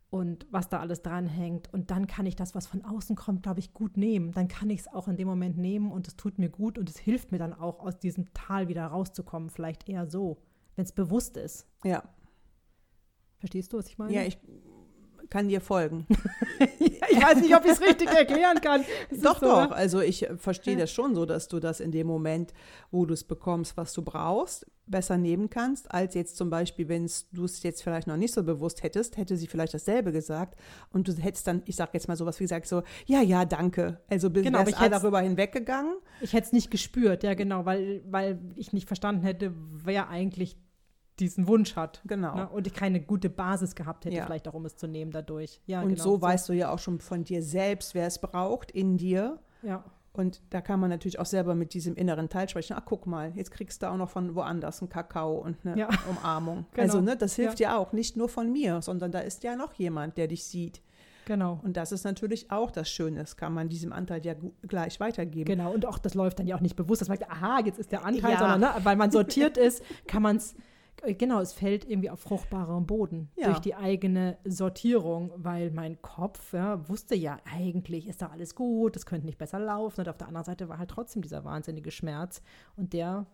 [0.09, 1.71] und was da alles dranhängt.
[1.71, 4.31] Und dann kann ich das, was von außen kommt, glaube ich, gut nehmen.
[4.31, 6.89] Dann kann ich es auch in dem Moment nehmen und es tut mir gut und
[6.89, 9.49] es hilft mir dann auch, aus diesem Tal wieder rauszukommen.
[9.49, 10.41] Vielleicht eher so,
[10.75, 11.67] wenn es bewusst ist.
[11.83, 12.03] Ja.
[13.37, 14.13] Verstehst du, was ich meine?
[14.13, 14.39] Ja, ich
[15.29, 16.07] kann dir folgen.
[16.79, 18.83] ich weiß nicht, ob ich es richtig erklären kann.
[19.21, 19.69] doch, so, doch.
[19.69, 19.75] Ne?
[19.75, 22.53] Also ich verstehe das schon so, dass du das in dem Moment,
[22.89, 27.09] wo du es bekommst, was du brauchst, besser nehmen kannst, als jetzt zum Beispiel, wenn
[27.31, 30.59] du es jetzt vielleicht noch nicht so bewusst hättest, hätte sie vielleicht dasselbe gesagt
[30.91, 34.01] und du hättest dann, ich sage jetzt mal sowas wie gesagt, so, ja, ja, danke.
[34.09, 35.95] Also bist genau, ich darüber hinweggegangen.
[36.21, 40.57] Ich hätte es nicht gespürt, ja genau, weil, weil ich nicht verstanden hätte, wer eigentlich
[41.19, 42.01] diesen Wunsch hat.
[42.05, 42.35] Genau.
[42.35, 42.49] Ne?
[42.49, 44.25] Und ich keine gute Basis gehabt hätte, ja.
[44.25, 45.61] vielleicht auch, um es zu nehmen dadurch.
[45.65, 46.03] Ja, und genau.
[46.03, 49.39] so weißt du ja auch schon von dir selbst, wer es braucht in dir.
[49.61, 49.83] Ja.
[50.11, 52.75] Und da kann man natürlich auch selber mit diesem inneren Teil sprechen.
[52.77, 55.89] Ach, guck mal, jetzt kriegst du auch noch von woanders einen Kakao und eine ja.
[56.09, 56.65] Umarmung.
[56.73, 56.83] genau.
[56.83, 57.71] Also, ne, das hilft ja.
[57.71, 60.81] ja auch nicht nur von mir, sondern da ist ja noch jemand, der dich sieht.
[61.25, 61.59] Genau.
[61.63, 63.19] Und das ist natürlich auch das Schöne.
[63.19, 64.33] Das kann man diesem Anteil ja
[64.67, 65.45] gleich weitergeben.
[65.45, 65.71] Genau.
[65.71, 67.91] Und auch das läuft dann ja auch nicht bewusst, dass man sagt, aha, jetzt ist
[67.91, 68.39] der Anteil, ja.
[68.39, 70.55] sondern ne, weil man sortiert ist, kann man es
[71.17, 73.47] genau, es fällt irgendwie auf fruchtbarem Boden ja.
[73.47, 78.95] durch die eigene Sortierung, weil mein Kopf ja, wusste ja, eigentlich ist da alles gut,
[78.95, 80.01] es könnte nicht besser laufen.
[80.01, 82.41] Und auf der anderen Seite war halt trotzdem dieser wahnsinnige Schmerz
[82.75, 83.25] und der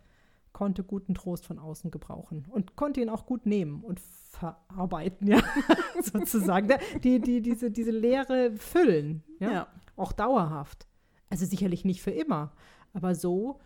[0.54, 5.42] konnte guten Trost von außen gebrauchen und konnte ihn auch gut nehmen und verarbeiten, ja,
[6.02, 6.70] sozusagen.
[7.04, 9.52] Die, die, diese, diese Leere füllen, ja?
[9.52, 10.88] ja, auch dauerhaft.
[11.30, 12.54] Also sicherlich nicht für immer,
[12.94, 13.60] aber so,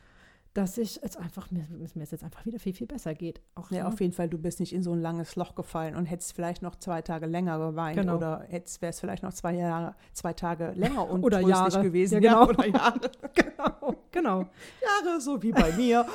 [0.59, 3.39] dass ich jetzt einfach, mir, mir es jetzt einfach wieder viel, viel besser geht.
[3.55, 3.87] Auch ja, so.
[3.87, 6.61] auf jeden Fall, du bist nicht in so ein langes Loch gefallen und hättest vielleicht
[6.61, 8.17] noch zwei Tage länger geweint genau.
[8.17, 12.21] oder wäre es vielleicht noch zwei Jahre, zwei Tage länger und oder Jahre gewesen.
[12.21, 12.43] Ja, genau.
[12.43, 12.99] Ja, oder Jahre.
[13.33, 14.45] genau, genau.
[14.81, 16.05] Jahre, so wie bei mir.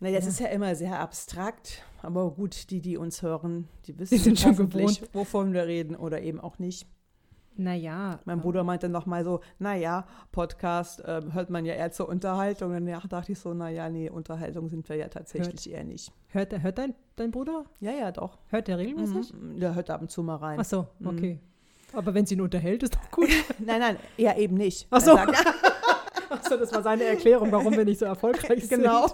[0.00, 0.30] Na, das ja.
[0.30, 4.40] ist ja immer sehr abstrakt, aber gut, die, die uns hören, die wissen die sind
[4.40, 6.88] schon gewohnt, wovon wir reden oder eben auch nicht.
[7.58, 8.20] Naja.
[8.24, 12.74] Mein Bruder meinte noch mal so, naja, Podcast äh, hört man ja eher zur Unterhaltung.
[12.74, 16.12] Und dann dachte ich so, naja, nee, Unterhaltung sind wir ja tatsächlich hört, eher nicht.
[16.28, 17.64] Hört, der, hört dein, dein Bruder?
[17.80, 18.38] Ja, ja, doch.
[18.48, 19.34] Hört der regelmäßig?
[19.34, 19.58] Mhm.
[19.58, 20.58] Der hört ab und zu mal rein.
[20.60, 21.06] Ach so, mhm.
[21.08, 21.34] okay.
[21.34, 21.98] Mhm.
[21.98, 23.28] Aber wenn sie ihn unterhält, ist doch gut.
[23.58, 24.86] nein, nein, ja eben nicht.
[24.90, 25.18] Ach so.
[26.30, 28.82] Achso, das war seine Erklärung, warum wir nicht so erfolgreich sind.
[28.82, 29.06] Genau.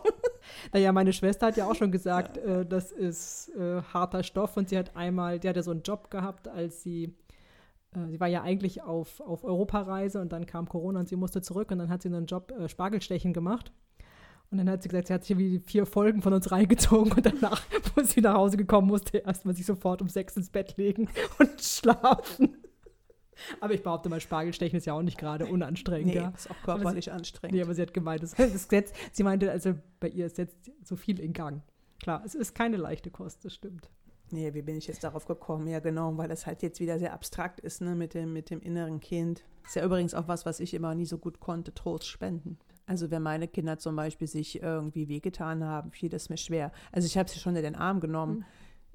[0.72, 2.60] Naja, meine Schwester hat ja auch schon gesagt, ja.
[2.60, 5.82] äh, das ist äh, harter Stoff und sie hat einmal, die hat ja so einen
[5.82, 7.14] Job gehabt, als sie,
[7.94, 11.42] äh, sie war ja eigentlich auf, auf Europareise und dann kam Corona und sie musste
[11.42, 13.72] zurück und dann hat sie einen Job äh, Spargelstechen gemacht.
[14.50, 17.26] Und dann hat sie gesagt, sie hat sich wie vier Folgen von uns reingezogen und
[17.26, 17.62] danach,
[17.94, 21.60] wo sie nach Hause gekommen musste, erstmal sich sofort um sechs ins Bett legen und
[21.60, 22.56] schlafen.
[23.60, 26.06] Aber ich behaupte mal, Spargelstechen ist ja auch nicht gerade unanstrengend.
[26.06, 26.28] Nee, ja.
[26.28, 27.56] ist auch körperlich sie, anstrengend.
[27.56, 30.94] Nee, aber sie hat gemeint, das, das setzt, sie meinte, also bei ihr setzt so
[30.94, 31.62] viel in Gang.
[32.00, 33.88] Klar, es ist keine leichte Kost, das stimmt.
[34.30, 35.68] Nee, wie bin ich jetzt darauf gekommen?
[35.68, 38.60] Ja, genau, weil das halt jetzt wieder sehr abstrakt ist, ne, mit dem, mit dem
[38.60, 39.44] inneren Kind.
[39.64, 42.58] Ist ja übrigens auch was, was ich immer nie so gut konnte, Trost spenden.
[42.86, 46.70] Also wenn meine Kinder zum Beispiel sich irgendwie wehgetan haben, fiel das mir schwer.
[46.92, 48.38] Also ich habe sie schon in den Arm genommen.
[48.38, 48.44] Mhm.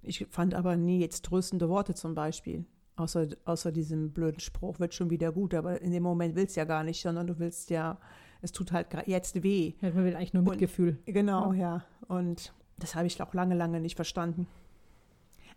[0.02, 2.66] Ich fand aber nie jetzt tröstende Worte zum Beispiel.
[2.96, 6.60] Außer, außer diesem blöden Spruch, wird schon wieder gut, aber in dem Moment willst du
[6.60, 7.98] ja gar nicht, sondern du willst ja,
[8.42, 9.74] es tut halt jetzt weh.
[9.82, 11.00] Ja, man will eigentlich nur Mitgefühl.
[11.06, 11.60] Und, genau, ja.
[11.60, 11.86] ja.
[12.08, 14.48] Und das habe ich auch lange, lange nicht verstanden.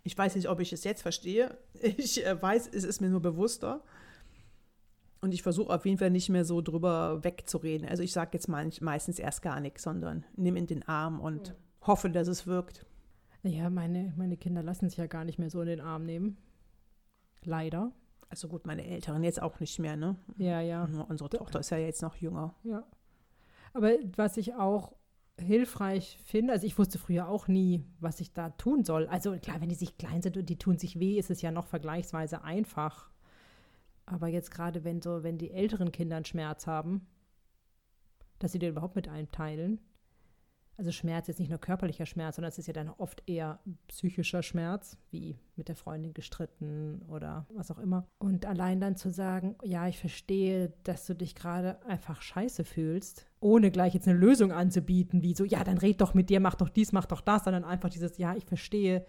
[0.05, 1.57] Ich weiß nicht, ob ich es jetzt verstehe.
[1.83, 3.83] Ich äh, weiß, es ist mir nur bewusster.
[5.21, 7.89] Und ich versuche auf jeden Fall nicht mehr so drüber wegzureden.
[7.89, 11.55] Also ich sage jetzt meistens erst gar nichts, sondern nimm in den Arm und ja.
[11.87, 12.85] hoffe, dass es wirkt.
[13.45, 16.39] Ja, meine, meine Kinder lassen sich ja gar nicht mehr so in den Arm nehmen.
[17.45, 17.93] Leider.
[18.29, 20.17] Also gut, meine Älteren jetzt auch nicht mehr, ne?
[20.39, 20.89] Ja, ja.
[21.09, 22.55] Unsere Tochter ist ja jetzt noch jünger.
[22.65, 22.85] Ja.
[23.75, 24.93] Aber was ich auch
[25.41, 29.07] hilfreich finde, also ich wusste früher auch nie, was ich da tun soll.
[29.07, 31.51] Also klar, wenn die sich klein sind und die tun sich weh, ist es ja
[31.51, 33.11] noch vergleichsweise einfach.
[34.07, 37.07] Aber jetzt gerade, wenn so, wenn die älteren Kinder einen Schmerz haben,
[38.39, 39.81] dass sie den überhaupt mit einem teilen,
[40.77, 44.43] also Schmerz ist nicht nur körperlicher Schmerz, sondern es ist ja dann oft eher psychischer
[44.43, 48.09] Schmerz, wie mit der Freundin gestritten oder was auch immer.
[48.19, 53.27] Und allein dann zu sagen, ja, ich verstehe, dass du dich gerade einfach scheiße fühlst,
[53.41, 56.55] ohne gleich jetzt eine Lösung anzubieten, wie so, ja, dann red doch mit dir, mach
[56.55, 59.05] doch dies, mach doch das, sondern einfach dieses, ja, ich verstehe,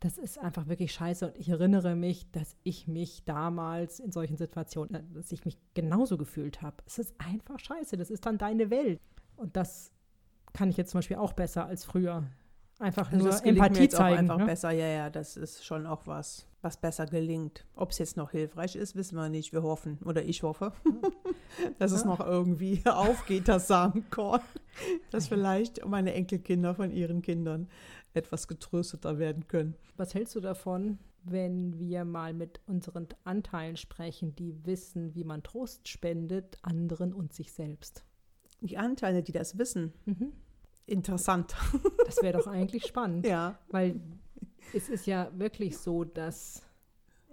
[0.00, 4.36] das ist einfach wirklich scheiße und ich erinnere mich, dass ich mich damals in solchen
[4.36, 6.76] Situationen, äh, dass ich mich genauso gefühlt habe.
[6.86, 9.00] Es ist einfach scheiße, das ist dann deine Welt.
[9.36, 9.92] Und das
[10.58, 12.24] kann ich jetzt zum Beispiel auch besser als früher.
[12.80, 14.18] Einfach also nur Empathie mir zeigen.
[14.18, 14.46] einfach ne?
[14.46, 17.64] besser, ja, ja, das ist schon auch was, was besser gelingt.
[17.76, 19.52] Ob es jetzt noch hilfreich ist, wissen wir nicht.
[19.52, 20.72] Wir hoffen, oder ich hoffe,
[21.78, 24.40] dass es noch irgendwie aufgeht, das Samenkorn,
[25.12, 27.68] dass vielleicht meine Enkelkinder von ihren Kindern
[28.12, 29.76] etwas getrösteter werden können.
[29.96, 35.44] Was hältst du davon, wenn wir mal mit unseren Anteilen sprechen, die wissen, wie man
[35.44, 38.04] Trost spendet, anderen und sich selbst?
[38.60, 39.92] Die Anteile, die das wissen.
[40.04, 40.32] Mhm
[40.88, 41.54] interessant.
[42.06, 43.26] Das wäre doch eigentlich spannend.
[43.26, 43.58] Ja.
[43.68, 44.00] Weil
[44.72, 46.62] es ist ja wirklich so, dass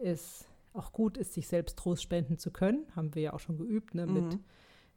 [0.02, 2.86] es auch gut ist, sich selbst Trost spenden zu können.
[2.94, 4.44] Haben wir ja auch schon geübt, ne, mit mhm.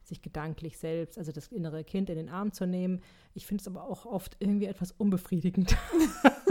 [0.02, 3.02] sich gedanklich selbst, also das innere Kind in den Arm zu nehmen.
[3.34, 5.76] Ich finde es aber auch oft irgendwie etwas unbefriedigend.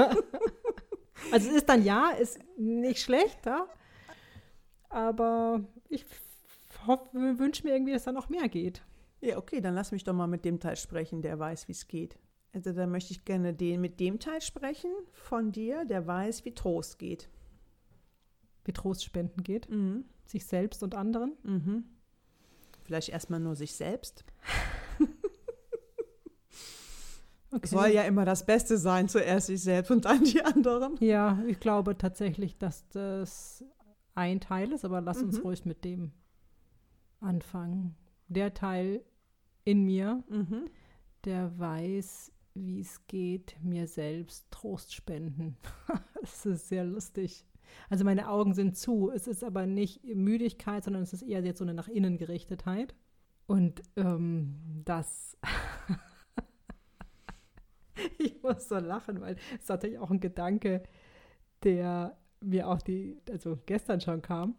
[1.34, 3.68] also es ist dann ja, ist nicht schlecht, ja?
[4.90, 6.06] aber ich
[7.12, 8.82] wünsche mir irgendwie, dass da noch mehr geht.
[9.22, 11.88] Ja, okay, dann lass mich doch mal mit dem Teil sprechen, der weiß, wie es
[11.88, 12.18] geht.
[12.54, 16.54] Also dann möchte ich gerne den, mit dem Teil sprechen von dir, der weiß, wie
[16.54, 17.30] Trost geht.
[18.64, 19.70] Wie Trost spenden geht?
[19.70, 20.06] Mhm.
[20.26, 21.36] Sich selbst und anderen?
[21.44, 21.84] Mhm.
[22.84, 24.24] Vielleicht erstmal nur sich selbst.
[27.52, 27.68] okay.
[27.68, 30.96] Soll ja immer das Beste sein, zuerst sich selbst und dann die anderen.
[31.00, 33.64] Ja, ich glaube tatsächlich, dass das
[34.16, 35.26] ein Teil ist, aber lass mhm.
[35.26, 36.12] uns ruhig mit dem
[37.20, 37.96] anfangen
[38.28, 39.04] der Teil
[39.64, 40.70] in mir, mhm.
[41.26, 45.58] der weiß, wie es geht, mir selbst Trost spenden.
[46.22, 47.46] das ist sehr lustig.
[47.90, 49.12] Also meine Augen sind zu.
[49.12, 52.96] Es ist aber nicht Müdigkeit, sondern es ist eher jetzt so eine nach innen Gerichtetheit.
[53.46, 55.38] Und ähm, das.
[58.18, 60.84] ich muss so lachen, weil es ist natürlich auch ein Gedanke,
[61.64, 64.56] der mir auch die, also gestern schon kam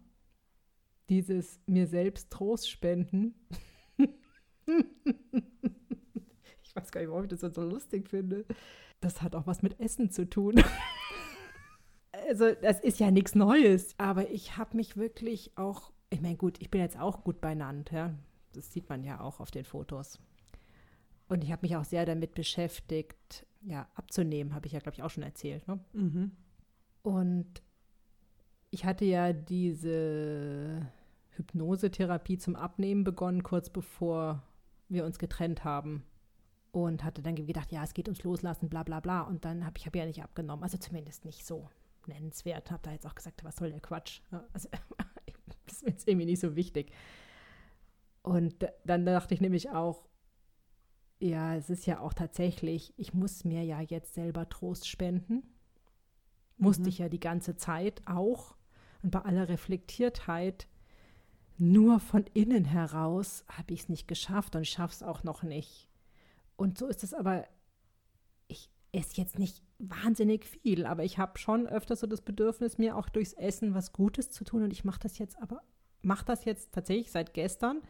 [1.08, 3.34] dieses mir selbst Trost spenden.
[6.62, 8.44] ich weiß gar nicht, warum ich das so lustig finde.
[9.00, 10.62] Das hat auch was mit Essen zu tun.
[12.28, 13.94] also, das ist ja nichts Neues.
[13.98, 17.90] Aber ich habe mich wirklich auch, ich meine, gut, ich bin jetzt auch gut benannt,
[17.92, 18.14] ja.
[18.52, 20.18] Das sieht man ja auch auf den Fotos.
[21.28, 25.02] Und ich habe mich auch sehr damit beschäftigt, ja, abzunehmen, habe ich ja, glaube ich,
[25.02, 25.66] auch schon erzählt.
[25.68, 25.78] Ne?
[25.92, 26.32] Mhm.
[27.02, 27.62] Und
[28.70, 30.86] ich hatte ja diese
[31.38, 34.42] Hypnosetherapie zum Abnehmen begonnen, kurz bevor
[34.88, 36.04] wir uns getrennt haben.
[36.70, 39.22] Und hatte dann gedacht, ja, es geht ums Loslassen, bla bla bla.
[39.22, 40.62] Und dann habe ich hab ja nicht abgenommen.
[40.62, 41.68] Also zumindest nicht so
[42.06, 42.70] nennenswert.
[42.70, 44.20] Habe da jetzt auch gesagt, was soll der Quatsch?
[44.52, 44.68] Also,
[45.66, 46.92] das ist mir jetzt irgendwie nicht so wichtig.
[48.22, 50.06] Und dann dachte ich nämlich auch,
[51.20, 55.42] ja, es ist ja auch tatsächlich, ich muss mir ja jetzt selber Trost spenden.
[56.56, 56.88] Musste mhm.
[56.88, 58.54] ich ja die ganze Zeit auch.
[59.02, 60.68] Und bei aller Reflektiertheit,
[61.60, 65.88] nur von innen heraus habe ich es nicht geschafft und schaffe es auch noch nicht.
[66.56, 67.46] Und so ist es aber,
[68.46, 72.96] ich esse jetzt nicht wahnsinnig viel, aber ich habe schon öfter so das Bedürfnis, mir
[72.96, 74.62] auch durchs Essen was Gutes zu tun.
[74.62, 75.62] Und ich mache das jetzt aber,
[76.02, 77.82] mache das jetzt tatsächlich seit gestern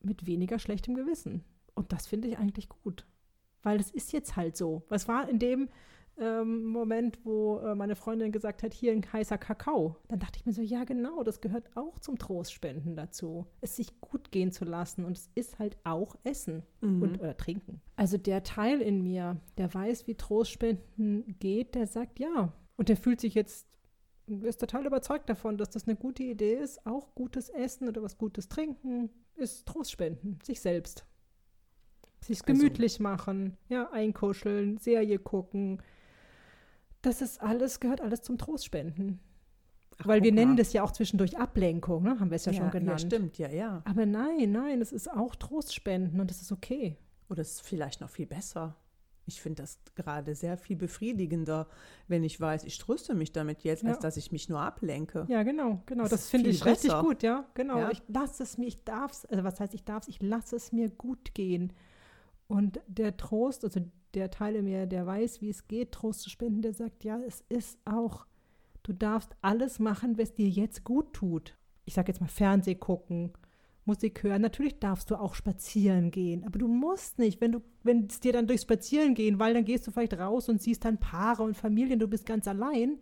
[0.00, 1.44] mit weniger schlechtem Gewissen.
[1.74, 3.06] Und das finde ich eigentlich gut.
[3.62, 4.84] Weil es ist jetzt halt so.
[4.88, 5.68] Was war in dem
[6.18, 9.96] ähm, Moment, wo äh, meine Freundin gesagt hat, hier ein heißer Kakao.
[10.08, 13.46] Dann dachte ich mir so, ja genau, das gehört auch zum Trostspenden dazu.
[13.60, 17.02] Es sich gut gehen zu lassen und es ist halt auch Essen mhm.
[17.02, 17.80] und oder Trinken.
[17.96, 22.52] Also der Teil in mir, der weiß, wie Trostspenden geht, der sagt ja.
[22.76, 23.66] Und der fühlt sich jetzt,
[24.26, 26.86] ist total überzeugt davon, dass das eine gute Idee ist.
[26.86, 31.06] Auch gutes Essen oder was Gutes trinken ist Trostspenden, sich selbst.
[32.20, 33.02] Sich also gemütlich also.
[33.02, 35.82] machen, ja, einkuscheln, Serie gucken,
[37.02, 39.20] das ist alles, gehört alles zum Trostspenden.
[39.98, 40.56] Ach, Weil wir nennen mal.
[40.56, 42.20] das ja auch zwischendurch Ablenkung, ne?
[42.20, 43.02] haben wir es ja, ja, schon genannt.
[43.02, 43.82] Ja, stimmt, ja, ja.
[43.84, 46.98] Aber nein, nein, es ist auch Trostspenden und das ist okay.
[47.28, 48.76] Oder es ist vielleicht noch viel besser.
[49.28, 51.66] Ich finde das gerade sehr viel befriedigender,
[52.06, 53.90] wenn ich weiß, ich tröste mich damit jetzt, ja.
[53.90, 55.26] als dass ich mich nur ablenke.
[55.28, 56.04] Ja, genau, genau.
[56.04, 56.70] Das, das finde ich besser.
[56.70, 57.78] richtig gut, ja, genau.
[57.78, 57.90] Ja.
[57.90, 60.54] Ich lasse es mir, ich darf es, also was heißt ich darf es, ich lasse
[60.54, 61.72] es mir gut gehen.
[62.46, 63.80] Und der Trost, also
[64.14, 67.20] der Teil in mir, der weiß, wie es geht, Trost zu spenden, der sagt, ja,
[67.20, 68.26] es ist auch,
[68.82, 71.56] du darfst alles machen, was dir jetzt gut tut.
[71.84, 73.32] Ich sage jetzt mal Fernseh gucken,
[73.86, 74.42] Musik hören.
[74.42, 77.40] Natürlich darfst du auch spazieren gehen, aber du musst nicht.
[77.40, 80.48] Wenn du, wenn es dir dann durch Spazieren gehen, weil dann gehst du vielleicht raus
[80.48, 82.98] und siehst dann Paare und Familien, du bist ganz allein,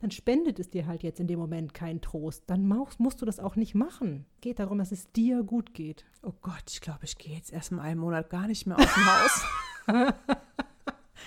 [0.00, 2.44] dann spendet es dir halt jetzt in dem Moment keinen Trost.
[2.48, 2.66] Dann
[2.98, 4.26] musst du das auch nicht machen.
[4.40, 6.04] Geht darum, dass es dir gut geht.
[6.22, 8.94] Oh Gott, ich glaube, ich gehe jetzt erst mal einen Monat gar nicht mehr aus
[8.94, 9.44] dem Haus.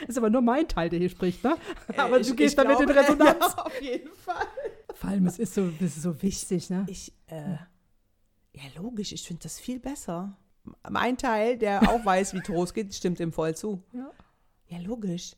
[0.08, 1.56] ist aber nur mein Teil, der hier spricht, ne?
[1.88, 3.40] Äh, aber ich, du gehst damit glaube, in Resonanz.
[3.40, 4.48] Ja, auf jeden Fall.
[4.94, 6.86] Vor allem, es ist so, es ist so wichtig, ne?
[6.90, 7.58] Ich, äh,
[8.54, 10.38] ja, logisch, ich finde das viel besser.
[10.90, 13.84] Mein Teil, der auch weiß, wie Trost geht, stimmt ihm voll zu.
[13.94, 14.10] Ja.
[14.68, 15.36] Ja, logisch.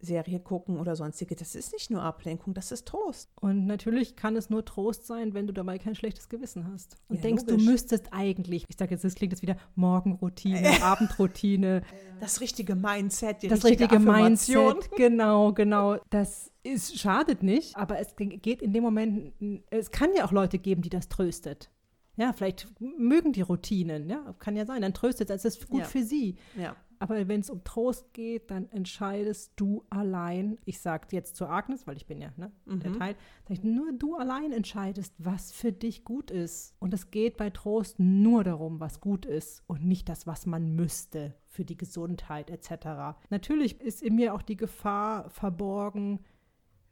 [0.00, 3.30] Serie gucken oder sonstige, das ist nicht nur Ablenkung, das ist Trost.
[3.40, 6.96] Und natürlich kann es nur Trost sein, wenn du dabei kein schlechtes Gewissen hast.
[7.08, 7.64] Und ja, denkst, logisch.
[7.64, 11.82] du müsstest eigentlich, ich sage jetzt, das klingt jetzt wieder Morgenroutine, Abendroutine.
[12.18, 15.98] Das richtige Mindset, die das richtige, richtige Mindset, genau, genau.
[16.10, 19.32] Das ist, schadet nicht, aber es geht in dem Moment,
[19.70, 21.70] es kann ja auch Leute geben, die das tröstet.
[22.16, 25.80] Ja, vielleicht mögen die Routinen, ja, kann ja sein, dann tröstet es, es ist gut
[25.80, 25.86] ja.
[25.86, 26.36] für sie.
[26.56, 26.76] Ja.
[27.00, 30.58] Aber wenn es um Trost geht, dann entscheidest du allein.
[30.66, 32.80] Ich sage jetzt zu Agnes, weil ich bin ja ne, mhm.
[32.80, 33.16] der Teil,
[33.48, 36.74] ich, nur du allein entscheidest, was für dich gut ist.
[36.78, 40.76] Und es geht bei Trost nur darum, was gut ist und nicht das, was man
[40.76, 43.18] müsste für die Gesundheit etc.
[43.30, 46.20] Natürlich ist in mir auch die Gefahr verborgen,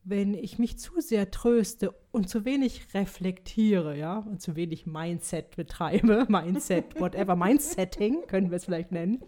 [0.04, 5.54] wenn ich mich zu sehr tröste und zu wenig reflektiere, ja, und zu wenig Mindset
[5.54, 9.22] betreibe, Mindset, whatever, Mindsetting können wir es vielleicht nennen,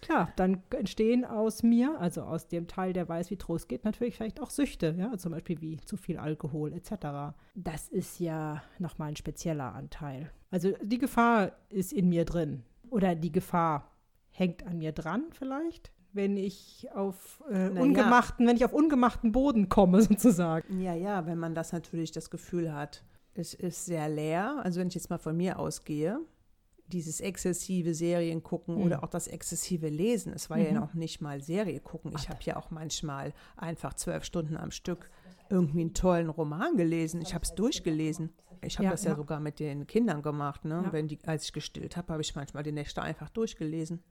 [0.00, 4.16] Klar, dann entstehen aus mir, also aus dem Teil, der weiß, wie Trost geht, natürlich
[4.16, 7.36] vielleicht auch Süchte, ja, zum Beispiel wie zu viel Alkohol etc.
[7.54, 10.30] Das ist ja nochmal ein spezieller Anteil.
[10.50, 12.62] Also die Gefahr ist in mir drin.
[12.90, 13.90] Oder die Gefahr
[14.30, 18.50] hängt an mir dran vielleicht, wenn ich auf äh, ungemachten, ja.
[18.50, 20.80] wenn ich auf ungemachten Boden komme sozusagen.
[20.80, 23.04] Ja, ja, wenn man das natürlich das Gefühl hat,
[23.34, 24.60] es ist sehr leer.
[24.62, 26.20] Also wenn ich jetzt mal von mir ausgehe,
[26.88, 28.82] dieses exzessive Serien gucken mhm.
[28.82, 30.32] oder auch das exzessive Lesen.
[30.32, 30.64] Es war mhm.
[30.64, 32.12] ja noch nicht mal Serie gucken.
[32.16, 35.10] Ich habe ja auch manchmal einfach zwölf Stunden am Stück
[35.50, 37.20] irgendwie einen tollen Roman gelesen.
[37.22, 38.30] Ich habe es durchgelesen.
[38.62, 40.64] Ich habe ja, das ja, ja, sogar mit den Kindern gemacht.
[40.64, 40.82] Ne?
[40.84, 40.92] Ja.
[40.92, 44.02] Wenn die, als ich gestillt habe, habe ich manchmal die Nächte einfach durchgelesen.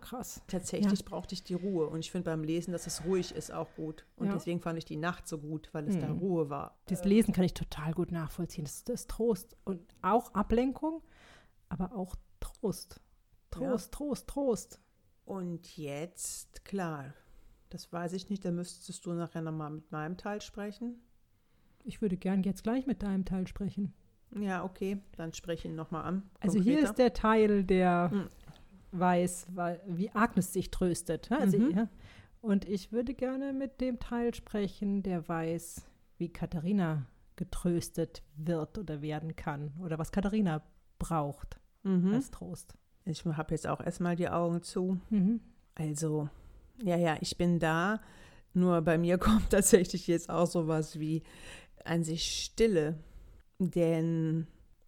[0.00, 0.42] Krass.
[0.46, 1.86] Tatsächlich brauchte ich die Ruhe.
[1.88, 4.06] Und ich finde beim Lesen, dass es ruhig ist, auch gut.
[4.16, 6.00] Und deswegen fand ich die Nacht so gut, weil es mhm.
[6.00, 6.78] da Ruhe war.
[6.86, 8.64] Das Lesen kann ich total gut nachvollziehen.
[8.64, 11.02] Das, das ist Trost und auch Ablenkung,
[11.68, 13.00] aber auch Trost.
[13.50, 13.98] Trost, ja.
[13.98, 14.80] Trost, Trost.
[15.24, 17.14] Und jetzt, klar,
[17.70, 21.00] das weiß ich nicht, da müsstest du nachher nochmal mit meinem Teil sprechen.
[21.84, 23.94] Ich würde gern jetzt gleich mit deinem Teil sprechen.
[24.38, 26.22] Ja, okay, dann spreche ihn nochmal an.
[26.40, 28.28] Also hier ist der Teil, der hm.
[28.92, 29.46] weiß,
[29.86, 31.30] wie Agnes sich tröstet.
[31.30, 31.70] Also, mhm.
[31.70, 31.88] ja.
[32.40, 35.86] Und ich würde gerne mit dem Teil sprechen, der weiß,
[36.18, 40.62] wie Katharina getröstet wird oder werden kann oder was Katharina
[40.98, 42.14] braucht mhm.
[42.14, 42.74] als Trost.
[43.04, 44.98] Ich habe jetzt auch erstmal die Augen zu.
[45.10, 45.40] Mhm.
[45.74, 46.28] Also,
[46.82, 48.00] ja, ja, ich bin da.
[48.52, 51.22] Nur bei mir kommt tatsächlich jetzt auch sowas wie
[51.84, 52.98] an sich Stille.
[53.58, 54.46] Denn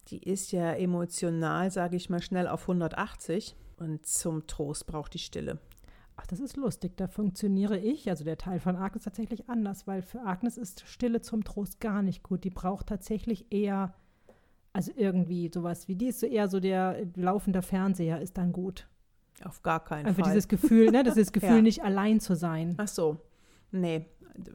[0.09, 3.57] die ist ja emotional, sage ich mal, schnell auf 180.
[3.79, 5.59] Und zum Trost braucht die Stille.
[6.17, 6.97] Ach, das ist lustig.
[6.97, 11.21] Da funktioniere ich, also der Teil von Agnes, tatsächlich anders, weil für Agnes ist Stille
[11.21, 12.45] zum Trost gar nicht gut.
[12.45, 13.95] Die braucht tatsächlich eher,
[14.77, 18.87] also irgendwie sowas wie die ist so eher so der laufende Fernseher ist dann gut.
[19.43, 20.33] Auf gar keinen Einfach Fall.
[20.33, 21.63] dieses Gefühl, ne, das ist das Gefühl, ja.
[21.63, 22.75] nicht allein zu sein.
[22.77, 23.19] Ach so.
[23.73, 24.07] Nee,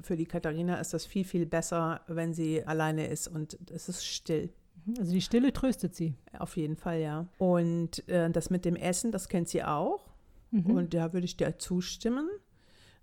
[0.02, 4.06] für die Katharina ist das viel, viel besser, wenn sie alleine ist und es ist
[4.06, 4.50] still.
[4.98, 6.16] Also die Stille tröstet sie.
[6.38, 7.28] Auf jeden Fall, ja.
[7.38, 10.12] Und äh, das mit dem Essen, das kennt sie auch.
[10.52, 10.72] Mhm.
[10.72, 12.30] Und da würde ich dir zustimmen.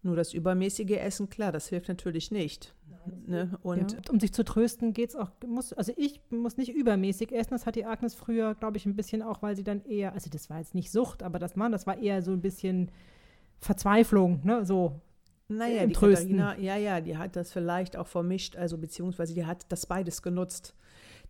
[0.03, 2.75] Nur das übermäßige Essen, klar, das hilft natürlich nicht.
[3.27, 3.59] Ne?
[3.63, 7.33] Und ja, um sich zu trösten geht es auch, muss, also ich muss nicht übermäßig
[7.33, 10.13] essen, das hat die Agnes früher, glaube ich, ein bisschen auch, weil sie dann eher,
[10.13, 12.91] also das war jetzt nicht Sucht, aber das war, das war eher so ein bisschen
[13.61, 14.65] Verzweiflung, ne?
[14.65, 15.01] so
[15.49, 16.37] naja, die Trösten.
[16.37, 20.23] Katharina, ja, ja, die hat das vielleicht auch vermischt, also beziehungsweise die hat das beides
[20.23, 20.75] genutzt.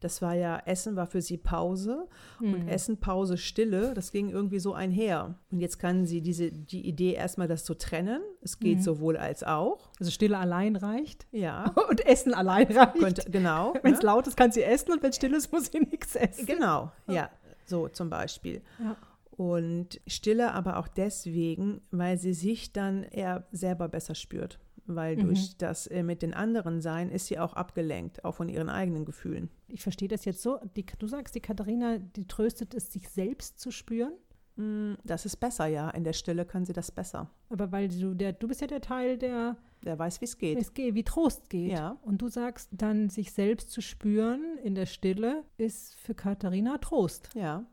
[0.00, 2.06] Das war ja, Essen war für sie Pause
[2.40, 2.54] mhm.
[2.54, 5.34] und Essen, Pause, Stille, das ging irgendwie so einher.
[5.50, 8.20] Und jetzt kann sie diese, die Idee erstmal das zu trennen.
[8.42, 8.82] Es geht mhm.
[8.82, 9.90] sowohl als auch.
[9.98, 11.26] Also Stille allein reicht.
[11.32, 11.74] Ja.
[11.90, 12.98] Und Essen allein reicht.
[12.98, 13.74] Könnte, genau.
[13.82, 14.06] Wenn es ne?
[14.06, 16.46] laut ist, kann sie essen und wenn es still ist, muss sie nichts essen.
[16.46, 17.30] Genau, ja.
[17.64, 18.62] So zum Beispiel.
[18.78, 18.96] Ja.
[19.30, 24.58] Und Stille aber auch deswegen, weil sie sich dann eher selber besser spürt
[24.88, 25.20] weil mhm.
[25.26, 29.04] durch das äh, mit den anderen sein ist sie auch abgelenkt, auch von ihren eigenen
[29.04, 29.50] Gefühlen.
[29.68, 30.58] Ich verstehe das jetzt so.
[30.76, 34.12] Die, du sagst, die Katharina, die tröstet es, sich selbst zu spüren.
[34.56, 35.90] Mm, das ist besser, ja.
[35.90, 37.30] In der Stille kann sie das besser.
[37.48, 40.58] Aber weil du der, du bist ja der Teil, der der weiß, wie es geht.
[40.58, 41.72] Es geht, wie Trost geht.
[41.72, 41.96] Ja.
[42.02, 47.30] Und du sagst, dann sich selbst zu spüren in der Stille ist für Katharina Trost.
[47.34, 47.64] Ja.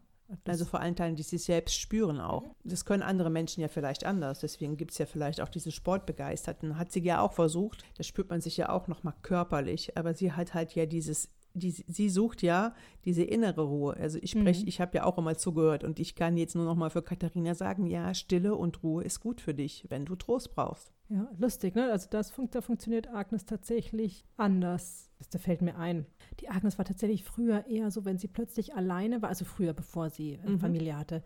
[0.46, 2.44] Also vor allen Teilen, die sie selbst spüren auch.
[2.64, 4.40] Das können andere Menschen ja vielleicht anders.
[4.40, 6.78] Deswegen gibt es ja vielleicht auch diese Sportbegeisterten.
[6.78, 7.84] Hat sie ja auch versucht.
[7.98, 9.98] Da spürt man sich ja auch nochmal körperlich.
[9.98, 13.96] Aber sie hat halt ja dieses die, sie sucht ja diese innere Ruhe.
[13.96, 14.68] Also ich spreche, mhm.
[14.68, 17.56] ich habe ja auch immer zugehört und ich kann jetzt nur noch mal für Katharina
[17.56, 20.92] sagen, ja, Stille und Ruhe ist gut für dich, wenn du Trost brauchst.
[21.10, 21.92] Ja, lustig, ne?
[21.92, 25.10] Also das da funktioniert Agnes tatsächlich anders.
[25.32, 26.06] Das fällt mir ein.
[26.40, 30.10] Die Agnes war tatsächlich früher eher so, wenn sie plötzlich alleine war, also früher, bevor
[30.10, 30.60] sie eine mhm.
[30.60, 31.24] Familie hatte.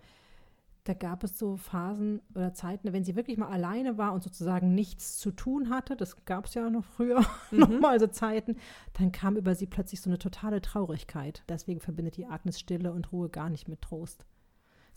[0.89, 4.73] Da gab es so Phasen oder Zeiten, wenn sie wirklich mal alleine war und sozusagen
[4.73, 7.19] nichts zu tun hatte, das gab es ja noch früher,
[7.51, 7.59] mhm.
[7.59, 8.55] nochmal so Zeiten,
[8.97, 11.43] dann kam über sie plötzlich so eine totale Traurigkeit.
[11.47, 14.25] Deswegen verbindet die Agnes Stille und Ruhe gar nicht mit Trost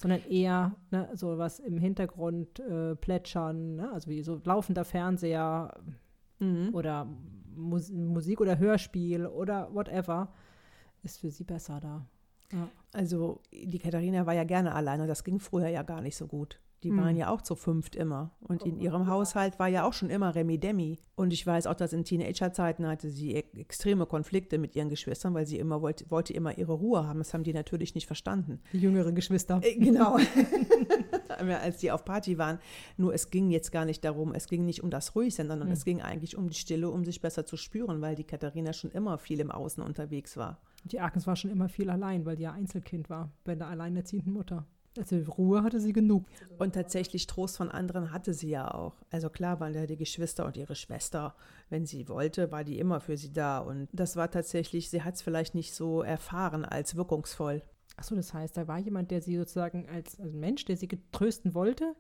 [0.01, 3.93] sondern eher ne, so was im Hintergrund äh, plätschern, ne?
[3.93, 5.79] also wie so laufender Fernseher
[6.39, 6.71] mhm.
[6.73, 7.07] oder
[7.55, 10.33] Mus Musik oder Hörspiel oder whatever,
[11.03, 12.07] ist für sie besser da.
[12.53, 12.69] Ja.
[12.93, 16.61] Also die Katharina war ja gerne alleine, das ging früher ja gar nicht so gut.
[16.83, 16.99] Die hm.
[16.99, 18.33] waren ja auch zu fünft immer.
[18.41, 20.99] Und in ihrem Haushalt war ja auch schon immer Remi Demi.
[21.15, 25.33] Und ich weiß auch, dass in Teenagerzeiten hatte sie e extreme Konflikte mit ihren Geschwistern,
[25.35, 27.21] weil sie immer wollte, wollte immer ihre Ruhe haben.
[27.21, 28.61] Das haben die natürlich nicht verstanden.
[28.73, 29.61] Die jüngeren Geschwister.
[29.63, 30.19] Äh, genau.
[31.51, 32.59] Als die auf Party waren.
[32.97, 35.73] Nur es ging jetzt gar nicht darum, es ging nicht um das Ruhigsein, sondern hm.
[35.73, 38.91] es ging eigentlich um die Stille, um sich besser zu spüren, weil die Katharina schon
[38.91, 40.59] immer viel im Außen unterwegs war.
[40.85, 44.33] Die Agnes war schon immer viel allein, weil die ja Einzelkind war, bei der alleinerziehenden
[44.33, 44.67] Mutter.
[44.99, 46.27] Also Ruhe hatte sie genug.
[46.59, 48.95] Und tatsächlich Trost von anderen hatte sie ja auch.
[49.11, 51.35] Also klar waren ja die Geschwister und ihre Schwester,
[51.71, 53.59] wenn sie wollte, war die immer für sie da.
[53.59, 57.63] Und das war tatsächlich, sie hat es vielleicht nicht so erfahren als wirkungsvoll.
[57.97, 61.55] Achso, das heißt, da war jemand, der sie sozusagen als, als Mensch, der sie getrösten
[61.55, 61.95] wollte,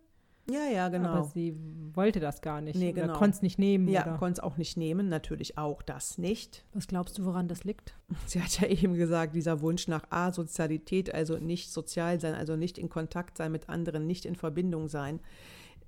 [0.50, 1.08] ja, ja, genau.
[1.08, 1.54] Aber sie
[1.94, 2.76] wollte das gar nicht.
[2.76, 3.12] Nee, genau.
[3.12, 3.86] Konnte es nicht nehmen.
[3.88, 5.08] Ja, konnte es auch nicht nehmen.
[5.08, 6.64] Natürlich auch das nicht.
[6.72, 7.94] Was glaubst du, woran das liegt?
[8.26, 12.76] Sie hat ja eben gesagt, dieser Wunsch nach Asozialität, also nicht sozial sein, also nicht
[12.76, 15.20] in Kontakt sein mit anderen, nicht in Verbindung sein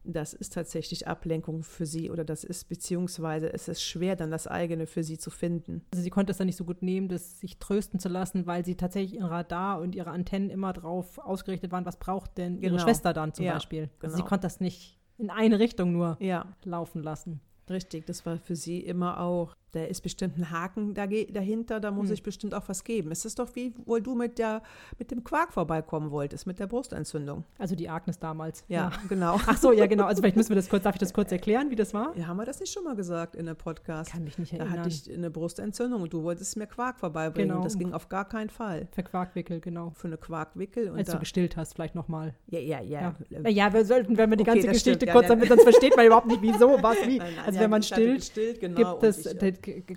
[0.05, 4.47] das ist tatsächlich Ablenkung für sie oder das ist, beziehungsweise es ist schwer, dann das
[4.47, 5.83] eigene für sie zu finden.
[5.93, 8.65] Also sie konnte es dann nicht so gut nehmen, das sich trösten zu lassen, weil
[8.65, 12.73] sie tatsächlich ihr Radar und ihre Antennen immer darauf ausgerichtet waren, was braucht denn ihre
[12.73, 12.83] genau.
[12.83, 13.91] Schwester dann zum ja, Beispiel.
[14.01, 14.17] Also genau.
[14.17, 16.47] sie konnte das nicht in eine Richtung nur ja.
[16.65, 17.41] laufen lassen.
[17.71, 22.07] Richtig, das war für sie immer auch da ist bestimmt ein Haken dahinter, da muss
[22.07, 22.15] hm.
[22.15, 23.11] ich bestimmt auch was geben.
[23.11, 24.63] Es ist doch wie wohl du mit, der,
[24.99, 27.45] mit dem Quark vorbeikommen wolltest, mit der Brustentzündung.
[27.59, 28.65] Also die Agnes damals.
[28.69, 28.93] Ja, ja.
[29.09, 29.41] genau.
[29.47, 30.05] Ach so, ja, genau.
[30.05, 32.17] Also vielleicht müssen wir das kurz, darf ich das kurz erklären, wie das war?
[32.17, 34.13] Ja, haben wir das nicht schon mal gesagt in der Podcast?
[34.13, 34.73] Kann mich nicht erinnern.
[34.73, 37.51] Da hatte ich eine Brustentzündung und du wolltest mir Quark vorbeibringen.
[37.51, 37.65] Genau.
[37.65, 38.89] Das ging auf gar keinen Fall.
[38.93, 39.93] Für Quarkwickel, genau.
[39.97, 40.91] Für eine Quarkwickel.
[40.91, 42.35] Und Als du gestillt hast, vielleicht nochmal.
[42.47, 43.15] Ja, ja, ja.
[43.29, 45.13] Ja, ja wir sollten, wenn wir die ganze okay, Geschichte stimmt.
[45.13, 47.19] kurz, ja, damit sonst versteht man überhaupt nicht, wieso, was, wie.
[47.19, 49.39] Nein, nein, also wenn man stillt, gestillt, genau, gibt es,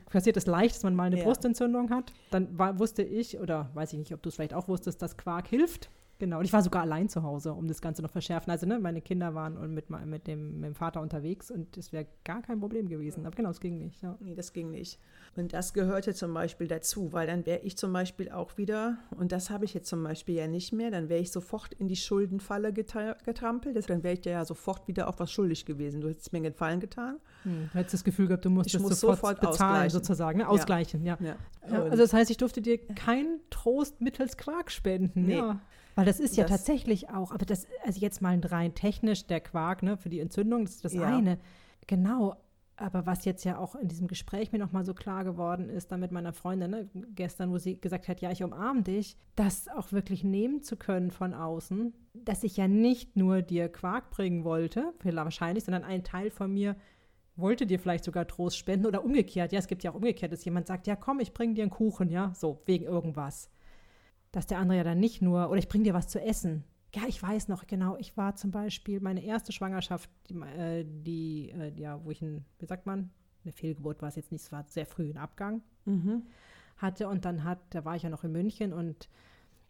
[0.09, 1.23] passiert es leicht, dass man mal eine ja.
[1.23, 2.13] Brustentzündung hat.
[2.31, 5.17] Dann war, wusste ich, oder weiß ich nicht, ob du es vielleicht auch wusstest, dass
[5.17, 5.89] Quark hilft.
[6.19, 8.49] Genau, und ich war sogar allein zu Hause, um das Ganze noch verschärfen.
[8.49, 12.07] Also, ne, meine Kinder waren mit, mit, dem, mit dem Vater unterwegs und es wäre
[12.23, 13.25] gar kein Problem gewesen.
[13.25, 14.01] Aber genau, es ging nicht.
[14.01, 14.17] Ja.
[14.19, 14.99] Nee, das ging nicht.
[15.35, 19.31] Und das gehörte zum Beispiel dazu, weil dann wäre ich zum Beispiel auch wieder, und
[19.31, 21.95] das habe ich jetzt zum Beispiel ja nicht mehr, dann wäre ich sofort in die
[21.95, 23.75] Schuldenfalle getrampelt.
[23.75, 26.01] Das, dann wäre ich dir ja sofort wieder auf was schuldig gewesen.
[26.01, 27.17] Du hättest mir einen Gefallen getan.
[27.43, 30.39] Hm, du hättest das Gefühl gehabt, du musst ich muss sofort, sofort bezahlen, sozusagen.
[30.39, 30.49] Ne?
[30.49, 31.17] Ausgleichen, ja.
[31.19, 31.35] ja.
[31.69, 31.83] ja.
[31.83, 35.25] Also, das heißt, ich durfte dir keinen Trost mittels Quark spenden.
[35.27, 35.35] Nee.
[35.35, 35.61] Ja.
[35.97, 39.41] Weil das ist ja das, tatsächlich auch, aber das, also jetzt mal rein technisch, der
[39.41, 41.07] Quark, ne, für die Entzündung, das ist das ja.
[41.07, 41.39] eine.
[41.87, 42.35] Genau.
[42.75, 45.99] Aber was jetzt ja auch in diesem Gespräch mir nochmal so klar geworden ist, dann
[45.99, 49.91] mit meiner Freundin ne, gestern, wo sie gesagt hat, ja, ich umarme dich, das auch
[49.91, 54.93] wirklich nehmen zu können von außen, dass ich ja nicht nur dir Quark bringen wollte,
[55.01, 56.75] wahrscheinlich, sondern ein Teil von mir
[57.35, 59.51] wollte dir vielleicht sogar Trost spenden oder umgekehrt.
[59.51, 61.71] Ja, es gibt ja auch umgekehrt, dass jemand sagt, ja, komm, ich bringe dir einen
[61.71, 63.49] Kuchen, ja, so, wegen irgendwas
[64.37, 66.63] dass der andere ja dann nicht nur, oder ich bringe dir was zu essen.
[66.93, 71.49] Ja, ich weiß noch, genau, ich war zum Beispiel meine erste Schwangerschaft, die, äh, die
[71.49, 73.09] äh, ja, wo ich ein, wie sagt man,
[73.43, 76.27] eine Fehlgeburt war es jetzt nicht, es war sehr früh ein Abgang mhm.
[76.77, 79.09] hatte und dann hat, da war ich ja noch in München und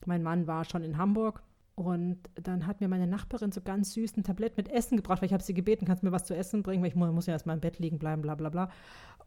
[0.05, 1.43] mein Mann war schon in Hamburg
[1.75, 5.27] und dann hat mir meine Nachbarin so ganz süß ein Tablett mit Essen gebracht, weil
[5.27, 7.27] ich habe sie gebeten, kannst du mir was zu essen bringen, weil ich muss, muss
[7.27, 8.69] ja erstmal im Bett liegen bleiben, bla bla bla.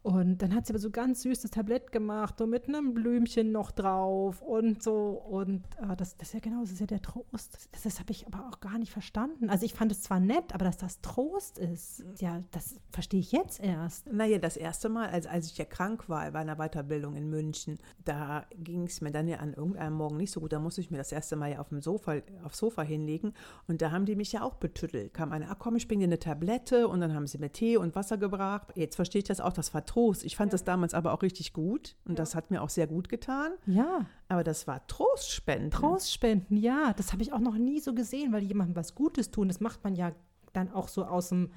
[0.03, 3.69] Und dann hat sie aber so ganz süßes Tablett gemacht, so mit einem Blümchen noch
[3.69, 5.09] drauf und so.
[5.09, 7.69] Und äh, das, das ist ja genau, das ist ja der Trost.
[7.71, 9.49] Das, das habe ich aber auch gar nicht verstanden.
[9.51, 13.31] Also ich fand es zwar nett, aber dass das Trost ist, ja, das verstehe ich
[13.31, 14.11] jetzt erst.
[14.11, 17.77] Naja, das erste Mal, als, als ich ja krank war bei einer Weiterbildung in München,
[18.03, 20.51] da ging es mir dann ja an irgendeinem Morgen nicht so gut.
[20.51, 23.33] Da musste ich mir das erste Mal ja auf dem Sofa, aufs Sofa hinlegen.
[23.67, 25.13] Und da haben die mich ja auch betüttelt.
[25.13, 27.77] Kam eine, ach komm, ich bringe dir eine Tablette und dann haben sie mir Tee
[27.77, 28.69] und Wasser gebracht.
[28.75, 30.23] Jetzt verstehe ich das auch, das war Trost.
[30.23, 30.53] Ich fand ja.
[30.53, 32.15] das damals aber auch richtig gut und ja.
[32.15, 33.51] das hat mir auch sehr gut getan.
[33.65, 34.05] Ja.
[34.29, 35.69] Aber das war Trostspenden.
[35.69, 36.93] Trostspenden, ja.
[36.93, 39.83] Das habe ich auch noch nie so gesehen, weil jemandem was Gutes tun, das macht
[39.83, 40.13] man ja
[40.53, 41.51] dann auch so aus dem,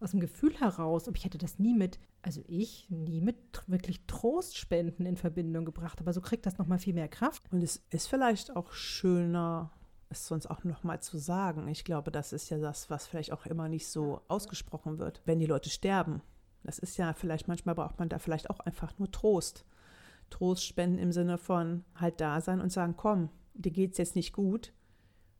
[0.00, 1.06] aus dem Gefühl heraus.
[1.06, 3.36] Aber ich hätte das nie mit, also ich nie mit
[3.68, 6.00] wirklich Trostspenden in Verbindung gebracht.
[6.00, 7.44] Aber so kriegt das nochmal viel mehr Kraft.
[7.52, 9.70] Und es ist vielleicht auch schöner,
[10.08, 11.68] es sonst auch nochmal zu sagen.
[11.68, 15.38] Ich glaube, das ist ja das, was vielleicht auch immer nicht so ausgesprochen wird, wenn
[15.38, 16.20] die Leute sterben.
[16.62, 19.64] Das ist ja vielleicht, manchmal braucht man da vielleicht auch einfach nur Trost.
[20.30, 24.32] Trost spenden im Sinne von halt da sein und sagen, komm, dir geht's jetzt nicht
[24.32, 24.72] gut.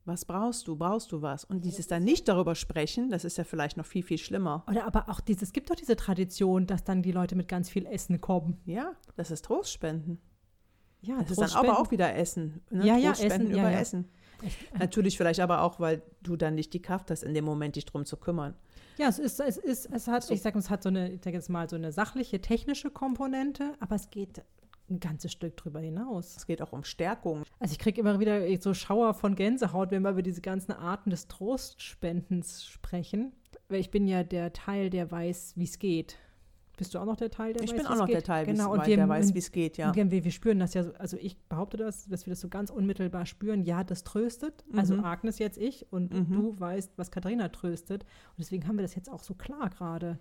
[0.04, 0.76] Was brauchst du?
[0.76, 1.44] Brauchst du was?
[1.44, 4.64] Und dieses dann nicht darüber sprechen, das ist ja vielleicht noch viel, viel schlimmer.
[4.68, 7.68] Oder aber auch dieses, es gibt doch diese Tradition, dass dann die Leute mit ganz
[7.68, 8.60] viel Essen kommen.
[8.66, 10.20] Ja, das ist Trostspenden.
[11.00, 12.62] Ja, das ist dann aber auch wieder Essen.
[12.70, 12.86] Ne?
[12.86, 13.80] Ja, ja, Essen, über ja, ja.
[13.80, 14.08] Essen.
[14.78, 17.84] Natürlich vielleicht aber auch, weil du dann nicht die Kraft hast, in dem Moment dich
[17.84, 18.55] drum zu kümmern.
[18.99, 20.32] Ja, es ist, es ist, es hat, so.
[20.32, 23.74] ich sage, es hat so eine, ich sage jetzt mal, so eine sachliche, technische Komponente,
[23.80, 24.43] aber es geht
[24.89, 26.37] ein ganzes Stück drüber hinaus.
[26.37, 27.43] Es geht auch um Stärkung.
[27.59, 31.11] Also ich kriege immer wieder so Schauer von Gänsehaut, wenn wir über diese ganzen Arten
[31.11, 33.32] des Trostspendens sprechen.
[33.68, 36.18] Weil ich bin ja der Teil, der weiß, wie es geht.
[36.77, 37.87] Bist du auch noch der Teil, der ich weiß, wie es geht?
[37.87, 39.95] Ich bin auch noch der Teil, genau, und wir, der weiß, wie es geht, ja.
[39.95, 42.70] Wir, wir, spüren das ja, so, also ich behaupte das, dass wir das so ganz
[42.70, 43.64] unmittelbar spüren.
[43.64, 44.64] Ja, das tröstet.
[44.74, 45.01] Also mhm.
[45.01, 46.33] Also Agnes jetzt ich und mhm.
[46.33, 48.03] du weißt, was Katharina tröstet.
[48.03, 50.18] Und deswegen haben wir das jetzt auch so klar gerade.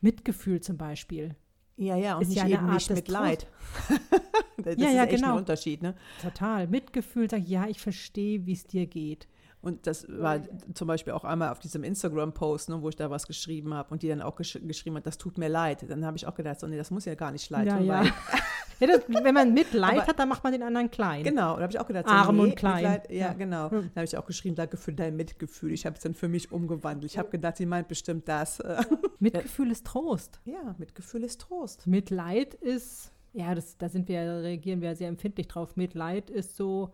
[0.00, 1.36] Mitgefühl zum Beispiel.
[1.76, 3.46] Ja, ja, und ist nicht ja eben nicht Mitleid.
[4.58, 5.32] das ja, ist ja, echt genau.
[5.32, 5.94] ein Unterschied, ne?
[6.20, 6.66] Total.
[6.68, 9.26] Mitgefühl sagt, ja, ich verstehe, wie es dir geht.
[9.62, 10.40] Und das war
[10.74, 14.02] zum Beispiel auch einmal auf diesem Instagram-Post, ne, wo ich da was geschrieben habe und
[14.02, 15.88] die dann auch gesch geschrieben hat, das tut mir leid.
[15.88, 17.86] Dann habe ich auch gedacht, so, nee, das muss ja gar nicht leid ja, tun.
[17.86, 18.02] Ja.
[18.80, 21.22] ja das, wenn man Mitleid Aber, hat, dann macht man den anderen klein.
[21.22, 22.74] Genau, da habe ich auch gedacht, so, arm nee, und klein.
[22.82, 23.70] Mitleid, ja, genau.
[23.70, 23.90] Hm.
[23.94, 25.72] Da habe ich auch geschrieben, danke für dein Mitgefühl.
[25.72, 27.12] Ich habe es dann für mich umgewandelt.
[27.12, 28.60] Ich habe gedacht, sie meint bestimmt das.
[29.20, 30.40] Mitgefühl ist Trost.
[30.44, 31.86] Ja, Mitgefühl ist Trost.
[31.86, 35.76] Mitleid ist, ja, das, da sind wir, reagieren wir sehr empfindlich drauf.
[35.76, 36.92] Mitleid ist so,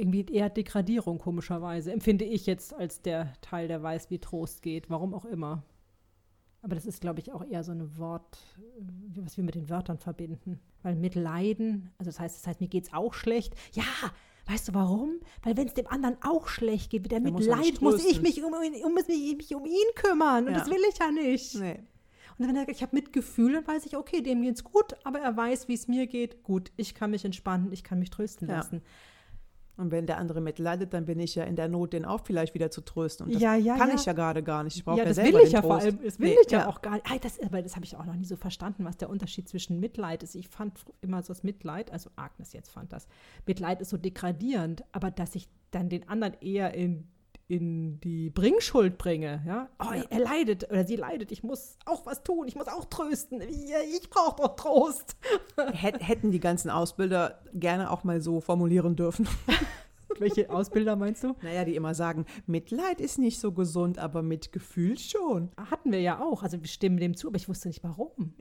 [0.00, 1.92] irgendwie eher Degradierung, komischerweise.
[1.92, 4.90] Empfinde ich jetzt als der Teil, der weiß, wie Trost geht.
[4.90, 5.62] Warum auch immer.
[6.62, 8.82] Aber das ist, glaube ich, auch eher so ein Wort, äh,
[9.22, 10.60] was wir mit den Wörtern verbinden.
[10.82, 13.54] Weil mit Leiden, also das heißt, das heißt, mir geht es auch schlecht.
[13.72, 13.84] Ja,
[14.46, 15.20] weißt du warum?
[15.42, 18.52] Weil wenn es dem anderen auch schlecht geht, der mit Leid, muss ich mich um,
[18.52, 20.46] um, mich, mich um ihn kümmern.
[20.46, 20.58] Und ja.
[20.58, 21.54] das will ich ja nicht.
[21.54, 21.80] Nee.
[22.38, 24.96] Und wenn er sagt, ich habe Mitgefühl, dann weiß ich, okay, dem geht es gut,
[25.04, 26.42] aber er weiß, wie es mir geht.
[26.42, 28.82] Gut, ich kann mich entspannen, ich kann mich trösten lassen.
[29.80, 32.54] Und wenn der andere mitleidet, dann bin ich ja in der Not, den auch vielleicht
[32.54, 33.26] wieder zu trösten.
[33.26, 33.94] Und das ja, ja, kann ja.
[33.94, 34.76] ich ja gerade gar nicht.
[34.76, 35.98] Ich brauche ja, das selber will ich ja vor allem.
[36.02, 37.24] Das will nee, ich ja, auch gar nicht.
[37.24, 40.22] Das, aber das habe ich auch noch nie so verstanden, was der Unterschied zwischen Mitleid
[40.22, 40.34] ist.
[40.34, 43.08] Ich fand immer so das Mitleid, also Agnes jetzt fand das,
[43.46, 47.08] Mitleid ist so degradierend, aber dass ich dann den anderen eher in
[47.50, 49.42] in die Bringschuld bringe.
[49.44, 49.68] Ja?
[49.80, 50.04] Oh, ja.
[50.08, 53.40] er leidet oder sie leidet, ich muss auch was tun, ich muss auch trösten.
[53.42, 55.16] Ich brauche doch Trost.
[55.72, 59.28] Hätten die ganzen Ausbilder gerne auch mal so formulieren dürfen.
[60.18, 61.34] Welche Ausbilder meinst du?
[61.42, 65.50] Naja, die immer sagen, Mitleid ist nicht so gesund, aber Mitgefühl schon.
[65.56, 66.42] Hatten wir ja auch.
[66.42, 68.34] Also wir stimmen dem zu, aber ich wusste nicht warum.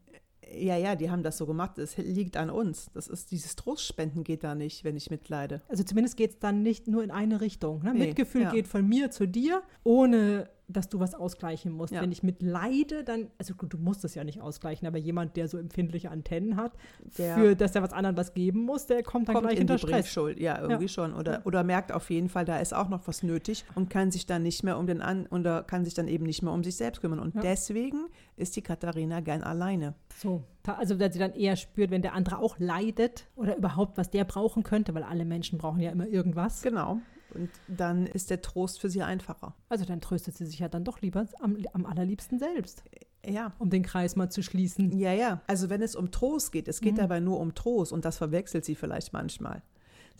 [0.58, 1.78] Ja, ja, die haben das so gemacht.
[1.78, 2.90] Es liegt an uns.
[2.94, 5.62] Das ist dieses Trostspenden geht da nicht, wenn ich mitleide.
[5.68, 7.84] Also zumindest geht es dann nicht nur in eine Richtung.
[7.84, 7.94] Ne?
[7.94, 8.52] Nee, Mitgefühl ja.
[8.52, 11.94] geht von mir zu dir, ohne dass du was ausgleichen musst.
[11.94, 12.02] Ja.
[12.02, 15.58] Wenn ich mitleide, dann, also du musst es ja nicht ausgleichen, aber jemand, der so
[15.58, 16.74] empfindliche Antennen hat,
[17.18, 19.64] der für dass er was anderem was geben muss, der kommt dann kommt gleich in
[19.64, 20.08] unter die Stress.
[20.08, 20.40] Schuld.
[20.40, 20.90] Ja, irgendwie ja.
[20.90, 21.14] schon.
[21.14, 24.26] Oder, oder merkt auf jeden Fall, da ist auch noch was nötig und kann sich
[24.26, 26.76] dann nicht mehr um den an oder kann sich dann eben nicht mehr um sich
[26.76, 27.20] selbst kümmern.
[27.20, 28.08] Und deswegen
[28.38, 29.96] ist die Katharina gern alleine.
[30.16, 34.10] So, also dass sie dann eher spürt, wenn der andere auch leidet oder überhaupt was
[34.10, 36.62] der brauchen könnte, weil alle Menschen brauchen ja immer irgendwas.
[36.62, 37.00] Genau.
[37.34, 39.56] Und dann ist der Trost für sie einfacher.
[39.70, 42.84] Also dann tröstet sie sich ja dann doch lieber am, am allerliebsten selbst.
[43.26, 43.54] Ja.
[43.60, 44.98] Um den Kreis mal zu schließen.
[44.98, 45.42] Ja, ja.
[45.48, 47.00] Also wenn es um Trost geht, es geht mhm.
[47.00, 49.62] dabei nur um Trost und das verwechselt sie vielleicht manchmal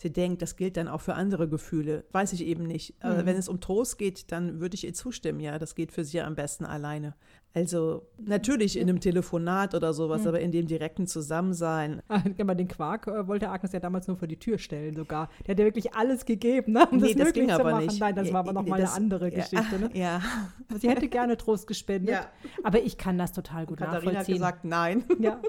[0.00, 2.04] sie denkt, das gilt dann auch für andere Gefühle.
[2.12, 2.94] Weiß ich eben nicht.
[3.02, 3.26] Mhm.
[3.26, 5.40] wenn es um Trost geht, dann würde ich ihr zustimmen.
[5.40, 7.14] Ja, das geht für sie am besten alleine.
[7.52, 10.28] Also natürlich in einem Telefonat oder sowas, mhm.
[10.28, 12.00] aber in dem direkten Zusammensein.
[12.08, 12.20] Ah,
[12.54, 15.28] den Quark äh, wollte Agnes ja damals nur vor die Tür stellen sogar.
[15.46, 17.86] Der hat ja wirklich alles gegeben, ne, um nee, das, das ging aber machen.
[17.86, 17.98] nicht.
[17.98, 19.78] Nein, das war aber noch mal eine andere Geschichte.
[19.78, 19.90] Ne?
[20.00, 20.22] Ja.
[20.78, 22.14] Sie hätte gerne Trost gespendet.
[22.14, 22.26] Ja.
[22.62, 24.44] Aber ich kann das total gut Katharina nachvollziehen.
[24.44, 25.04] hat gesagt, nein.
[25.20, 25.40] Ja.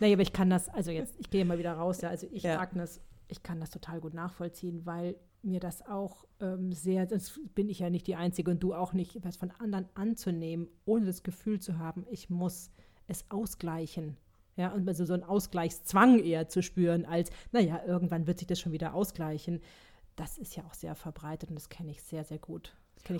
[0.00, 2.42] Naja, aber ich kann das, also jetzt, ich gehe mal wieder raus, ja, also ich,
[2.42, 2.60] ja.
[2.60, 7.68] Agnes, ich kann das total gut nachvollziehen, weil mir das auch ähm, sehr, das bin
[7.68, 11.22] ich ja nicht die Einzige und du auch nicht, was von anderen anzunehmen, ohne das
[11.22, 12.70] Gefühl zu haben, ich muss
[13.06, 14.16] es ausgleichen.
[14.56, 18.60] Ja, und also so einen Ausgleichszwang eher zu spüren, als, naja, irgendwann wird sich das
[18.60, 19.60] schon wieder ausgleichen.
[20.16, 22.76] Das ist ja auch sehr verbreitet und das kenne ich sehr, sehr gut.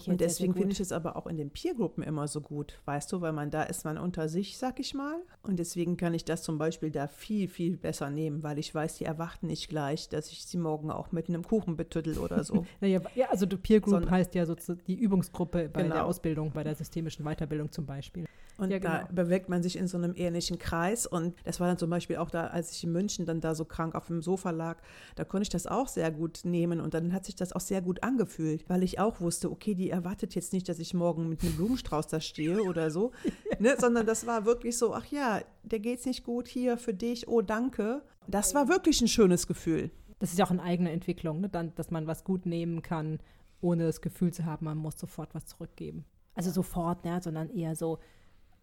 [0.06, 3.20] Und deswegen finde ich es aber auch in den Peergruppen immer so gut, weißt du,
[3.20, 5.16] weil man da ist man unter sich, sag ich mal.
[5.42, 8.96] Und deswegen kann ich das zum Beispiel da viel, viel besser nehmen, weil ich weiß,
[8.96, 12.64] die erwarten nicht gleich, dass ich sie morgen auch mit einem Kuchen betüttel oder so.
[12.80, 15.96] naja, ja, also die Peer Group heißt ja sozusagen die Übungsgruppe bei genau.
[15.96, 18.24] der Ausbildung, bei der systemischen Weiterbildung zum Beispiel.
[18.56, 18.92] Und ja, genau.
[18.92, 21.06] da bewegt man sich in so einem ähnlichen Kreis.
[21.06, 23.64] Und das war dann zum Beispiel auch da, als ich in München dann da so
[23.64, 24.80] krank auf dem Sofa lag,
[25.16, 26.80] da konnte ich das auch sehr gut nehmen.
[26.80, 29.90] Und dann hat sich das auch sehr gut angefühlt, weil ich auch wusste, okay, die
[29.90, 33.10] erwartet jetzt nicht, dass ich morgen mit einem Blumenstrauß da stehe oder so,
[33.58, 33.74] ne?
[33.78, 37.42] sondern das war wirklich so, ach ja, der geht's nicht gut hier für dich, oh
[37.42, 38.02] danke.
[38.28, 39.90] Das war wirklich ein schönes Gefühl.
[40.18, 41.48] Das ist ja auch eine eigene Entwicklung, ne?
[41.48, 43.18] dann, dass man was gut nehmen kann,
[43.60, 46.04] ohne das Gefühl zu haben, man muss sofort was zurückgeben.
[46.34, 47.20] Also sofort, ne?
[47.22, 47.98] sondern eher so,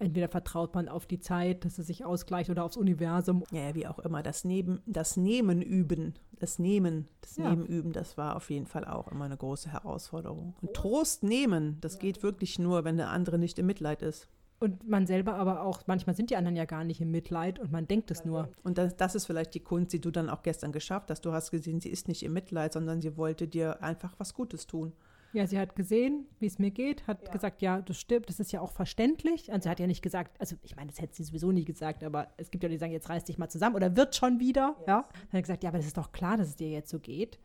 [0.02, 3.44] entweder vertraut man auf die Zeit, dass es sich ausgleicht oder aufs Universum.
[3.52, 4.24] Ja, wie auch immer.
[4.24, 7.50] Das, Neben, das Nehmen üben, das Nehmen, das ja.
[7.50, 10.56] Nebenüben, das war auf jeden Fall auch immer eine große Herausforderung.
[10.62, 14.28] Und Trost nehmen, das geht wirklich nur, wenn der andere nicht im Mitleid ist.
[14.60, 17.72] Und man selber aber auch, manchmal sind die anderen ja gar nicht im Mitleid und
[17.72, 18.50] man denkt es nur.
[18.64, 21.22] Und das, das, ist vielleicht die Kunst, die du dann auch gestern geschafft hast.
[21.22, 24.68] Du hast gesehen, sie ist nicht im Mitleid, sondern sie wollte dir einfach was Gutes
[24.68, 24.94] tun.
[25.34, 27.32] Ja, sie hat gesehen, wie es mir geht, hat ja.
[27.32, 29.52] gesagt, ja, das stimmt, das ist ja auch verständlich.
[29.52, 32.04] Also sie hat ja nicht gesagt, also ich meine, das hätte sie sowieso nie gesagt,
[32.04, 34.40] aber es gibt ja die, die sagen, jetzt reiß dich mal zusammen oder wird schon
[34.40, 34.88] wieder, yes.
[34.88, 35.02] ja.
[35.02, 37.00] Dann hat er gesagt, ja, aber das ist doch klar, dass es dir jetzt so
[37.00, 37.40] geht.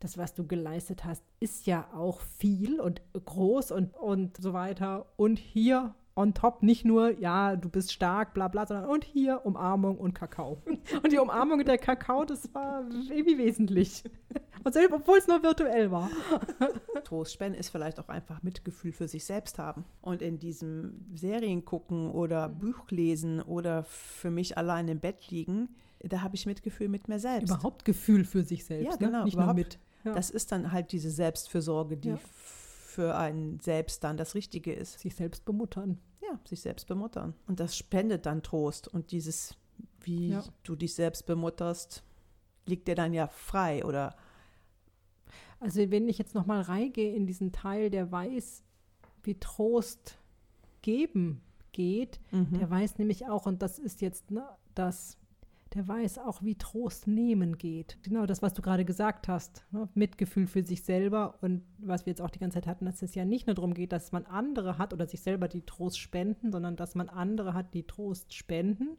[0.00, 5.06] Das, was du geleistet hast, ist ja auch viel und groß und, und so weiter.
[5.16, 9.46] Und hier on top nicht nur, ja, du bist stark, bla bla, sondern und hier
[9.46, 10.60] Umarmung und Kakao.
[11.02, 14.02] Und die Umarmung und der Kakao, das war irgendwie wesentlich.
[14.64, 16.10] Und selbst, obwohl es nur virtuell war.
[17.04, 19.84] Trostspenden ist vielleicht auch einfach Mitgefühl für sich selbst haben.
[20.00, 25.68] Und in diesem Serien gucken oder Buch lesen oder für mich allein im Bett liegen,
[26.00, 27.50] da habe ich Mitgefühl mit mir selbst.
[27.50, 28.86] Überhaupt Gefühl für sich selbst.
[28.86, 28.98] Ja, ne?
[28.98, 29.18] genau.
[29.18, 29.24] Ne?
[29.24, 29.78] Nicht nur mit.
[30.04, 30.14] Ja.
[30.14, 32.18] Das ist dann halt diese Selbstfürsorge, die ja.
[32.18, 34.98] für einen selbst dann das Richtige ist.
[34.98, 35.98] Sich selbst bemuttern
[36.28, 37.34] ja, sich selbst bemuttern.
[37.46, 38.88] Und das spendet dann Trost.
[38.88, 39.56] Und dieses,
[40.00, 40.44] wie ja.
[40.62, 42.02] du dich selbst bemutterst,
[42.66, 44.16] liegt dir dann ja frei oder.
[45.60, 48.62] Also wenn ich jetzt nochmal reingehe in diesen Teil, der weiß,
[49.22, 50.18] wie Trost
[50.82, 51.40] geben
[51.72, 52.58] geht, mhm.
[52.58, 55.16] der weiß nämlich auch, und das ist jetzt ne, das
[55.74, 57.98] der weiß auch, wie Trost nehmen geht.
[58.02, 59.64] Genau das, was du gerade gesagt hast.
[59.70, 59.88] Ne?
[59.94, 63.14] Mitgefühl für sich selber und was wir jetzt auch die ganze Zeit hatten, dass es
[63.14, 66.52] ja nicht nur darum geht, dass man andere hat oder sich selber die Trost spenden,
[66.52, 68.96] sondern dass man andere hat, die Trost spenden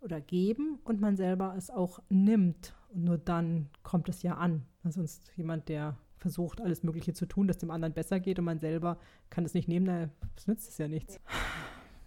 [0.00, 2.74] oder geben und man selber es auch nimmt.
[2.92, 4.66] Und nur dann kommt es ja an.
[4.82, 8.44] Also sonst jemand, der versucht, alles Mögliche zu tun, dass dem anderen besser geht und
[8.44, 8.98] man selber
[9.30, 11.20] kann es nicht nehmen, das nützt es ja nichts.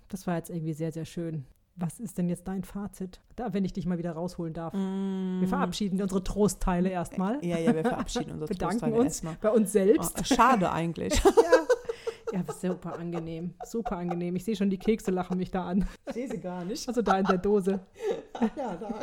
[0.07, 1.45] Das war jetzt irgendwie sehr, sehr schön
[1.79, 3.21] Was ist denn jetzt dein Fazit?
[3.35, 4.73] Da, wenn ich dich mal wieder rausholen darf.
[4.73, 5.41] Mm.
[5.41, 7.43] Wir verabschieden unsere Trostteile erstmal.
[7.45, 9.37] Ja, ja, wir verabschieden unsere Bedanken Trostteile uns erstmal.
[9.39, 10.15] bei uns selbst.
[10.19, 11.13] Oh, schade eigentlich.
[11.23, 12.39] ja.
[12.39, 13.53] ja, super angenehm.
[13.63, 14.35] Super angenehm.
[14.35, 15.87] Ich sehe schon, die Kekse lachen mich da an.
[16.07, 16.87] Ich sehe sie gar nicht.
[16.87, 17.79] Also da in der Dose.
[18.55, 18.99] ja, da.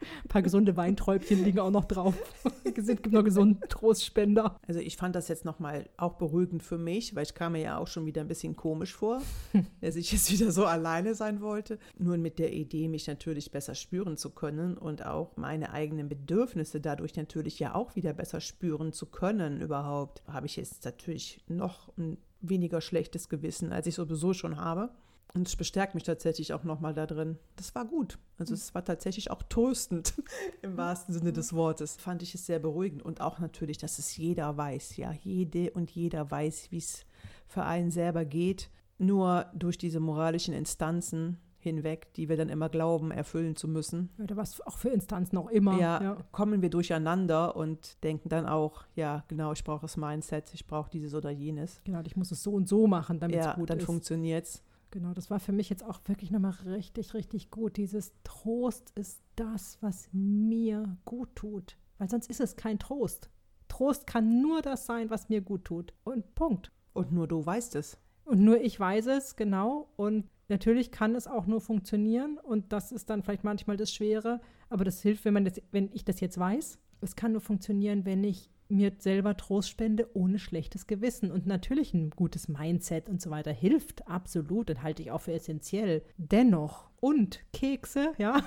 [0.00, 2.14] Ein paar gesunde Weinträubchen liegen auch noch drauf.
[2.80, 4.58] Es gibt noch gesunden Trostspender.
[4.66, 7.78] Also ich fand das jetzt nochmal auch beruhigend für mich, weil ich kam mir ja
[7.78, 9.20] auch schon wieder ein bisschen komisch vor,
[9.82, 11.78] dass ich jetzt wieder so alleine sein wollte.
[11.98, 16.80] Nur mit der Idee, mich natürlich besser spüren zu können und auch meine eigenen Bedürfnisse
[16.80, 21.92] dadurch natürlich ja auch wieder besser spüren zu können überhaupt, habe ich jetzt natürlich noch
[21.98, 24.90] ein weniger schlechtes Gewissen, als ich sowieso schon habe.
[25.34, 27.38] Und es bestärkt mich tatsächlich auch nochmal da drin.
[27.56, 28.18] Das war gut.
[28.38, 30.14] Also es war tatsächlich auch tröstend
[30.62, 31.96] im wahrsten Sinne des Wortes.
[31.96, 33.02] Fand ich es sehr beruhigend.
[33.02, 34.96] Und auch natürlich, dass es jeder weiß.
[34.96, 37.04] Ja, jede und jeder weiß, wie es
[37.46, 38.70] für einen selber geht.
[38.98, 44.08] Nur durch diese moralischen Instanzen hinweg, die wir dann immer glauben, erfüllen zu müssen.
[44.18, 45.78] Oder was auch für Instanzen auch immer.
[45.78, 50.52] Ja, ja, kommen wir durcheinander und denken dann auch, ja, genau, ich brauche das Mindset,
[50.54, 51.80] ich brauche dieses oder jenes.
[51.84, 53.82] Genau, ich muss es so und so machen, damit ja, es gut dann ist.
[53.82, 54.62] dann funktioniert es.
[54.92, 57.76] Genau, das war für mich jetzt auch wirklich nochmal richtig, richtig gut.
[57.76, 61.76] Dieses Trost ist das, was mir gut tut.
[61.98, 63.30] Weil sonst ist es kein Trost.
[63.68, 65.92] Trost kann nur das sein, was mir gut tut.
[66.02, 66.72] Und Punkt.
[66.92, 67.98] Und nur du weißt es.
[68.24, 69.88] Und nur ich weiß es, genau.
[69.96, 72.38] Und natürlich kann es auch nur funktionieren.
[72.38, 74.40] Und das ist dann vielleicht manchmal das Schwere.
[74.70, 76.80] Aber das hilft, wenn man das, wenn ich das jetzt weiß.
[77.00, 81.30] Es kann nur funktionieren, wenn ich mir selber Trost spende ohne schlechtes Gewissen.
[81.30, 85.32] Und natürlich ein gutes Mindset und so weiter hilft absolut und halte ich auch für
[85.32, 86.02] essentiell.
[86.16, 88.42] Dennoch und Kekse, ja,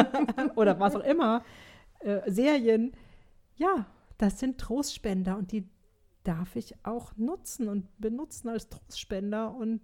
[0.56, 1.44] oder was auch immer,
[2.00, 2.92] äh, Serien,
[3.56, 3.86] ja,
[4.18, 5.68] das sind Trostspender und die
[6.28, 9.80] darf ich auch nutzen und benutzen als Trostspender und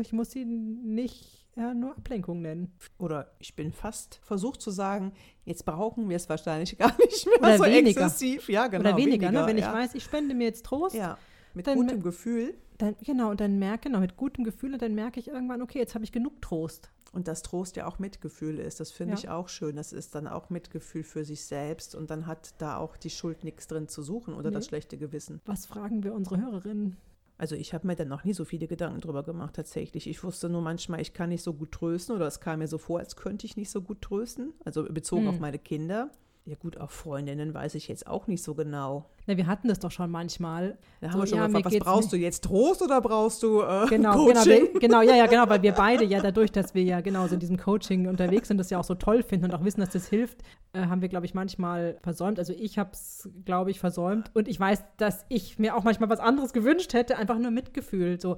[0.00, 2.72] ich muss sie nicht ja, nur Ablenkung nennen.
[2.98, 5.12] Oder ich bin fast versucht zu sagen,
[5.44, 8.02] jetzt brauchen wir es wahrscheinlich gar nicht mehr Oder so weniger.
[8.02, 8.48] exzessiv.
[8.48, 8.80] Ja, genau.
[8.80, 9.46] Oder weniger, weniger ne?
[9.46, 9.68] wenn ja.
[9.68, 10.96] ich weiß, ich spende mir jetzt Trost.
[10.96, 11.18] Ja,
[11.54, 12.54] mit dann, gutem Gefühl.
[12.78, 15.78] Dann, genau, und dann merke, genau, mit gutem Gefühl und dann merke ich irgendwann, okay,
[15.78, 16.90] jetzt habe ich genug Trost.
[17.12, 19.18] Und dass Trost ja auch Mitgefühl ist, das finde ja.
[19.18, 19.76] ich auch schön.
[19.76, 23.42] Das ist dann auch Mitgefühl für sich selbst und dann hat da auch die Schuld
[23.42, 24.54] nichts drin zu suchen oder nee.
[24.54, 25.40] das schlechte Gewissen.
[25.44, 26.96] Was fragen wir unsere Hörerinnen?
[27.40, 30.06] Also ich habe mir dann noch nie so viele Gedanken drüber gemacht tatsächlich.
[30.06, 32.76] Ich wusste nur manchmal, ich kann nicht so gut trösten oder es kam mir so
[32.76, 34.52] vor, als könnte ich nicht so gut trösten.
[34.64, 35.28] Also bezogen hm.
[35.28, 36.10] auf meine Kinder.
[36.44, 39.08] Ja gut, auf Freundinnen weiß ich jetzt auch nicht so genau.
[39.26, 40.78] Na, wir hatten das doch schon manchmal.
[41.00, 43.62] Da haben so, wir schon ja, gefragt, was brauchst du jetzt Trost oder brauchst du
[43.62, 44.34] äh, genau, Coaching?
[44.34, 47.26] Genau, wir, genau, ja, ja, genau, weil wir beide ja dadurch, dass wir ja genau
[47.26, 49.80] so in diesem Coaching unterwegs sind, das ja auch so toll finden und auch wissen,
[49.80, 50.42] dass das hilft,
[50.72, 52.38] äh, haben wir, glaube ich, manchmal versäumt.
[52.38, 56.08] Also ich habe es, glaube ich, versäumt und ich weiß, dass ich mir auch manchmal
[56.10, 58.20] was anderes gewünscht hätte, einfach nur Mitgefühl.
[58.20, 58.36] So,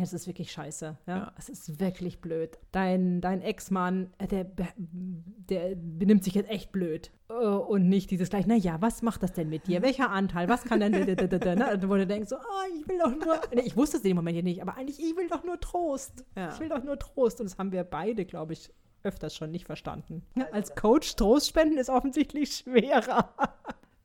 [0.00, 2.58] es ist wirklich scheiße, ja, es ist wirklich blöd.
[2.72, 8.30] Dein, dein Ex-Mann, äh, der, der benimmt sich jetzt echt blöd äh, und nicht dieses
[8.30, 9.82] gleich, naja, was macht das denn mit dir?
[9.82, 10.21] Welcher Anteil?
[10.48, 11.80] Was kann denn, ne?
[11.86, 14.16] wo du denkst, so, oh, ich will doch nur, nee, ich wusste es in dem
[14.16, 16.24] Moment ja nicht, aber eigentlich, ich will doch nur Trost.
[16.36, 16.52] Ja.
[16.52, 17.40] Ich will doch nur Trost.
[17.40, 18.70] Und das haben wir beide, glaube ich,
[19.02, 20.22] öfters schon nicht verstanden.
[20.52, 23.34] Als Coach Trost spenden ist offensichtlich schwerer.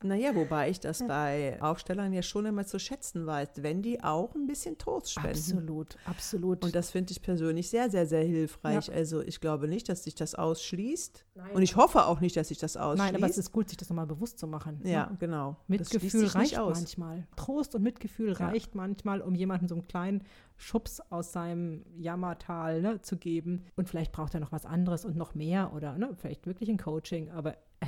[0.04, 4.36] Naja, wobei ich das bei Aufstellern ja schon immer zu schätzen weiß, wenn die auch
[4.36, 5.30] ein bisschen Trost spenden.
[5.30, 6.64] Absolut, absolut.
[6.64, 8.88] Und das finde ich persönlich sehr, sehr, sehr hilfreich.
[8.88, 8.94] Ja.
[8.94, 11.26] Also ich glaube nicht, dass sich das ausschließt.
[11.36, 13.12] Nein, Und ich hoffe auch nicht, dass sich das ausschließt.
[13.12, 14.82] Nein, aber es ist gut, sich das nochmal bewusst zu machen.
[14.84, 15.12] Ja, ja.
[15.20, 15.58] genau.
[15.68, 17.28] Mitgefühl reicht manchmal.
[17.36, 18.48] Trost und Mitgefühl ja.
[18.48, 20.24] reicht manchmal, um jemanden so einen kleinen
[20.58, 23.64] Schubs aus seinem Jammertal ne, zu geben.
[23.76, 26.78] Und vielleicht braucht er noch was anderes und noch mehr oder ne, vielleicht wirklich ein
[26.78, 27.32] Coaching.
[27.32, 27.88] Aber äh,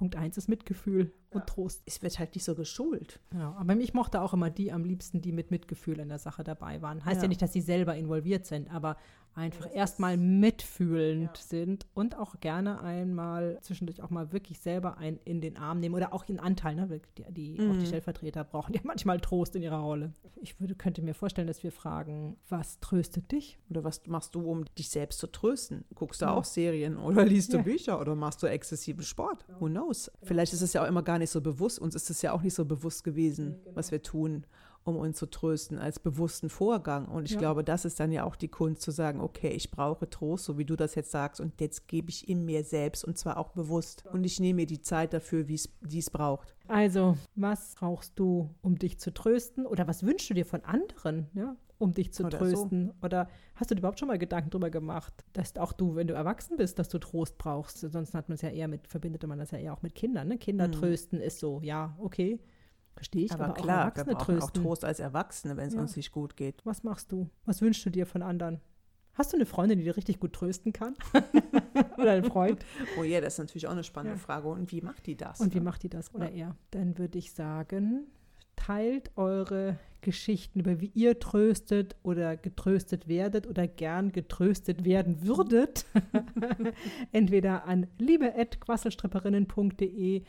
[0.00, 1.82] Punkt eins ist Mitgefühl und Trost.
[1.84, 3.20] Es wird halt nicht so geschult.
[3.34, 6.42] Ja, aber ich mochte auch immer die am liebsten, die mit Mitgefühl in der Sache
[6.42, 7.04] dabei waren.
[7.04, 8.96] Heißt ja, ja nicht, dass sie selber involviert sind, aber
[9.34, 11.42] einfach erstmal mitfühlend ja.
[11.42, 15.94] sind und auch gerne einmal zwischendurch auch mal wirklich selber einen in den Arm nehmen
[15.94, 17.00] oder auch in Anteil, ne?
[17.16, 17.70] Die, die mhm.
[17.70, 20.12] auch die Stellvertreter brauchen ja manchmal Trost in ihrer Rolle.
[20.42, 23.58] Ich würde, könnte mir vorstellen, dass wir fragen, was tröstet dich?
[23.68, 25.84] Oder was machst du, um dich selbst zu trösten?
[25.94, 26.34] Guckst du ja.
[26.34, 27.62] auch Serien oder liest du ja.
[27.62, 29.44] Bücher oder machst du exzessiven Sport?
[29.58, 30.10] Who knows?
[30.22, 31.78] Vielleicht ist es ja auch immer gar nicht so bewusst.
[31.78, 33.76] Uns ist es ja auch nicht so bewusst gewesen, genau.
[33.76, 34.44] was wir tun
[34.84, 37.06] um uns zu trösten, als bewussten Vorgang.
[37.06, 37.38] Und ich ja.
[37.38, 40.58] glaube, das ist dann ja auch die Kunst zu sagen, okay, ich brauche Trost, so
[40.58, 43.50] wie du das jetzt sagst, und jetzt gebe ich in mir selbst und zwar auch
[43.50, 44.04] bewusst.
[44.12, 45.54] Und ich nehme mir die Zeit dafür, wie
[45.98, 46.54] es braucht.
[46.68, 49.66] Also, was brauchst du, um dich zu trösten?
[49.66, 51.56] Oder was wünschst du dir von anderen, ja?
[51.78, 52.88] um dich zu Oder trösten?
[52.88, 53.06] So.
[53.06, 56.14] Oder hast du dir überhaupt schon mal Gedanken darüber gemacht, dass auch du, wenn du
[56.14, 57.78] erwachsen bist, dass du Trost brauchst?
[57.78, 60.28] Sonst hat man es ja eher mit, verbindet man das ja eher auch mit Kindern.
[60.28, 60.38] Ne?
[60.38, 60.72] Kinder mhm.
[60.72, 62.38] trösten ist so, ja, okay.
[62.94, 64.60] Verstehe ich, aber, aber klar, auch Erwachsene wir brauchen trösten.
[64.60, 65.80] auch Trost als Erwachsene, wenn es ja.
[65.80, 66.60] uns nicht gut geht.
[66.64, 67.30] Was machst du?
[67.46, 68.60] Was wünschst du dir von anderen?
[69.14, 70.94] Hast du eine Freundin, die dir richtig gut trösten kann?
[71.98, 72.64] Oder ein Freund?
[72.98, 74.22] Oh ja, das ist natürlich auch eine spannende ja.
[74.22, 74.48] Frage.
[74.48, 75.40] Und wie macht die das?
[75.40, 76.14] Und wie macht die das?
[76.14, 76.48] Oder ja.
[76.48, 76.56] er?
[76.70, 78.06] Dann würde ich sagen,
[78.56, 85.84] teilt eure Geschichten über wie ihr tröstet oder getröstet werdet oder gern getröstet werden würdet.
[87.12, 90.22] Entweder an liebe.quasselstripperinnen.de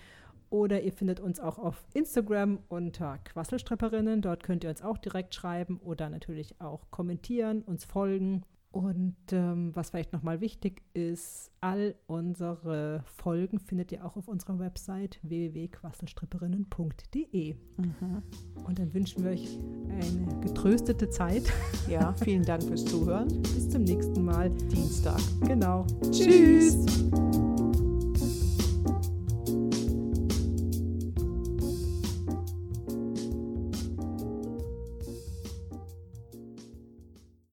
[0.51, 4.21] oder ihr findet uns auch auf Instagram unter Quasselstripperinnen.
[4.21, 9.75] Dort könnt ihr uns auch direkt schreiben oder natürlich auch kommentieren, uns folgen und ähm,
[9.75, 17.53] was vielleicht nochmal wichtig ist, all unsere Folgen findet ihr auch auf unserer Website www.quasselstripperinnen.de.
[17.53, 18.23] Mhm.
[18.65, 21.51] Und dann wünschen wir euch eine getröstete Zeit.
[21.89, 23.27] Ja, vielen Dank fürs Zuhören.
[23.41, 24.49] Bis zum nächsten Mal.
[24.49, 25.19] Dienstag.
[25.41, 25.85] Genau.
[26.11, 26.85] Tschüss.
[26.85, 27.11] Tschüss.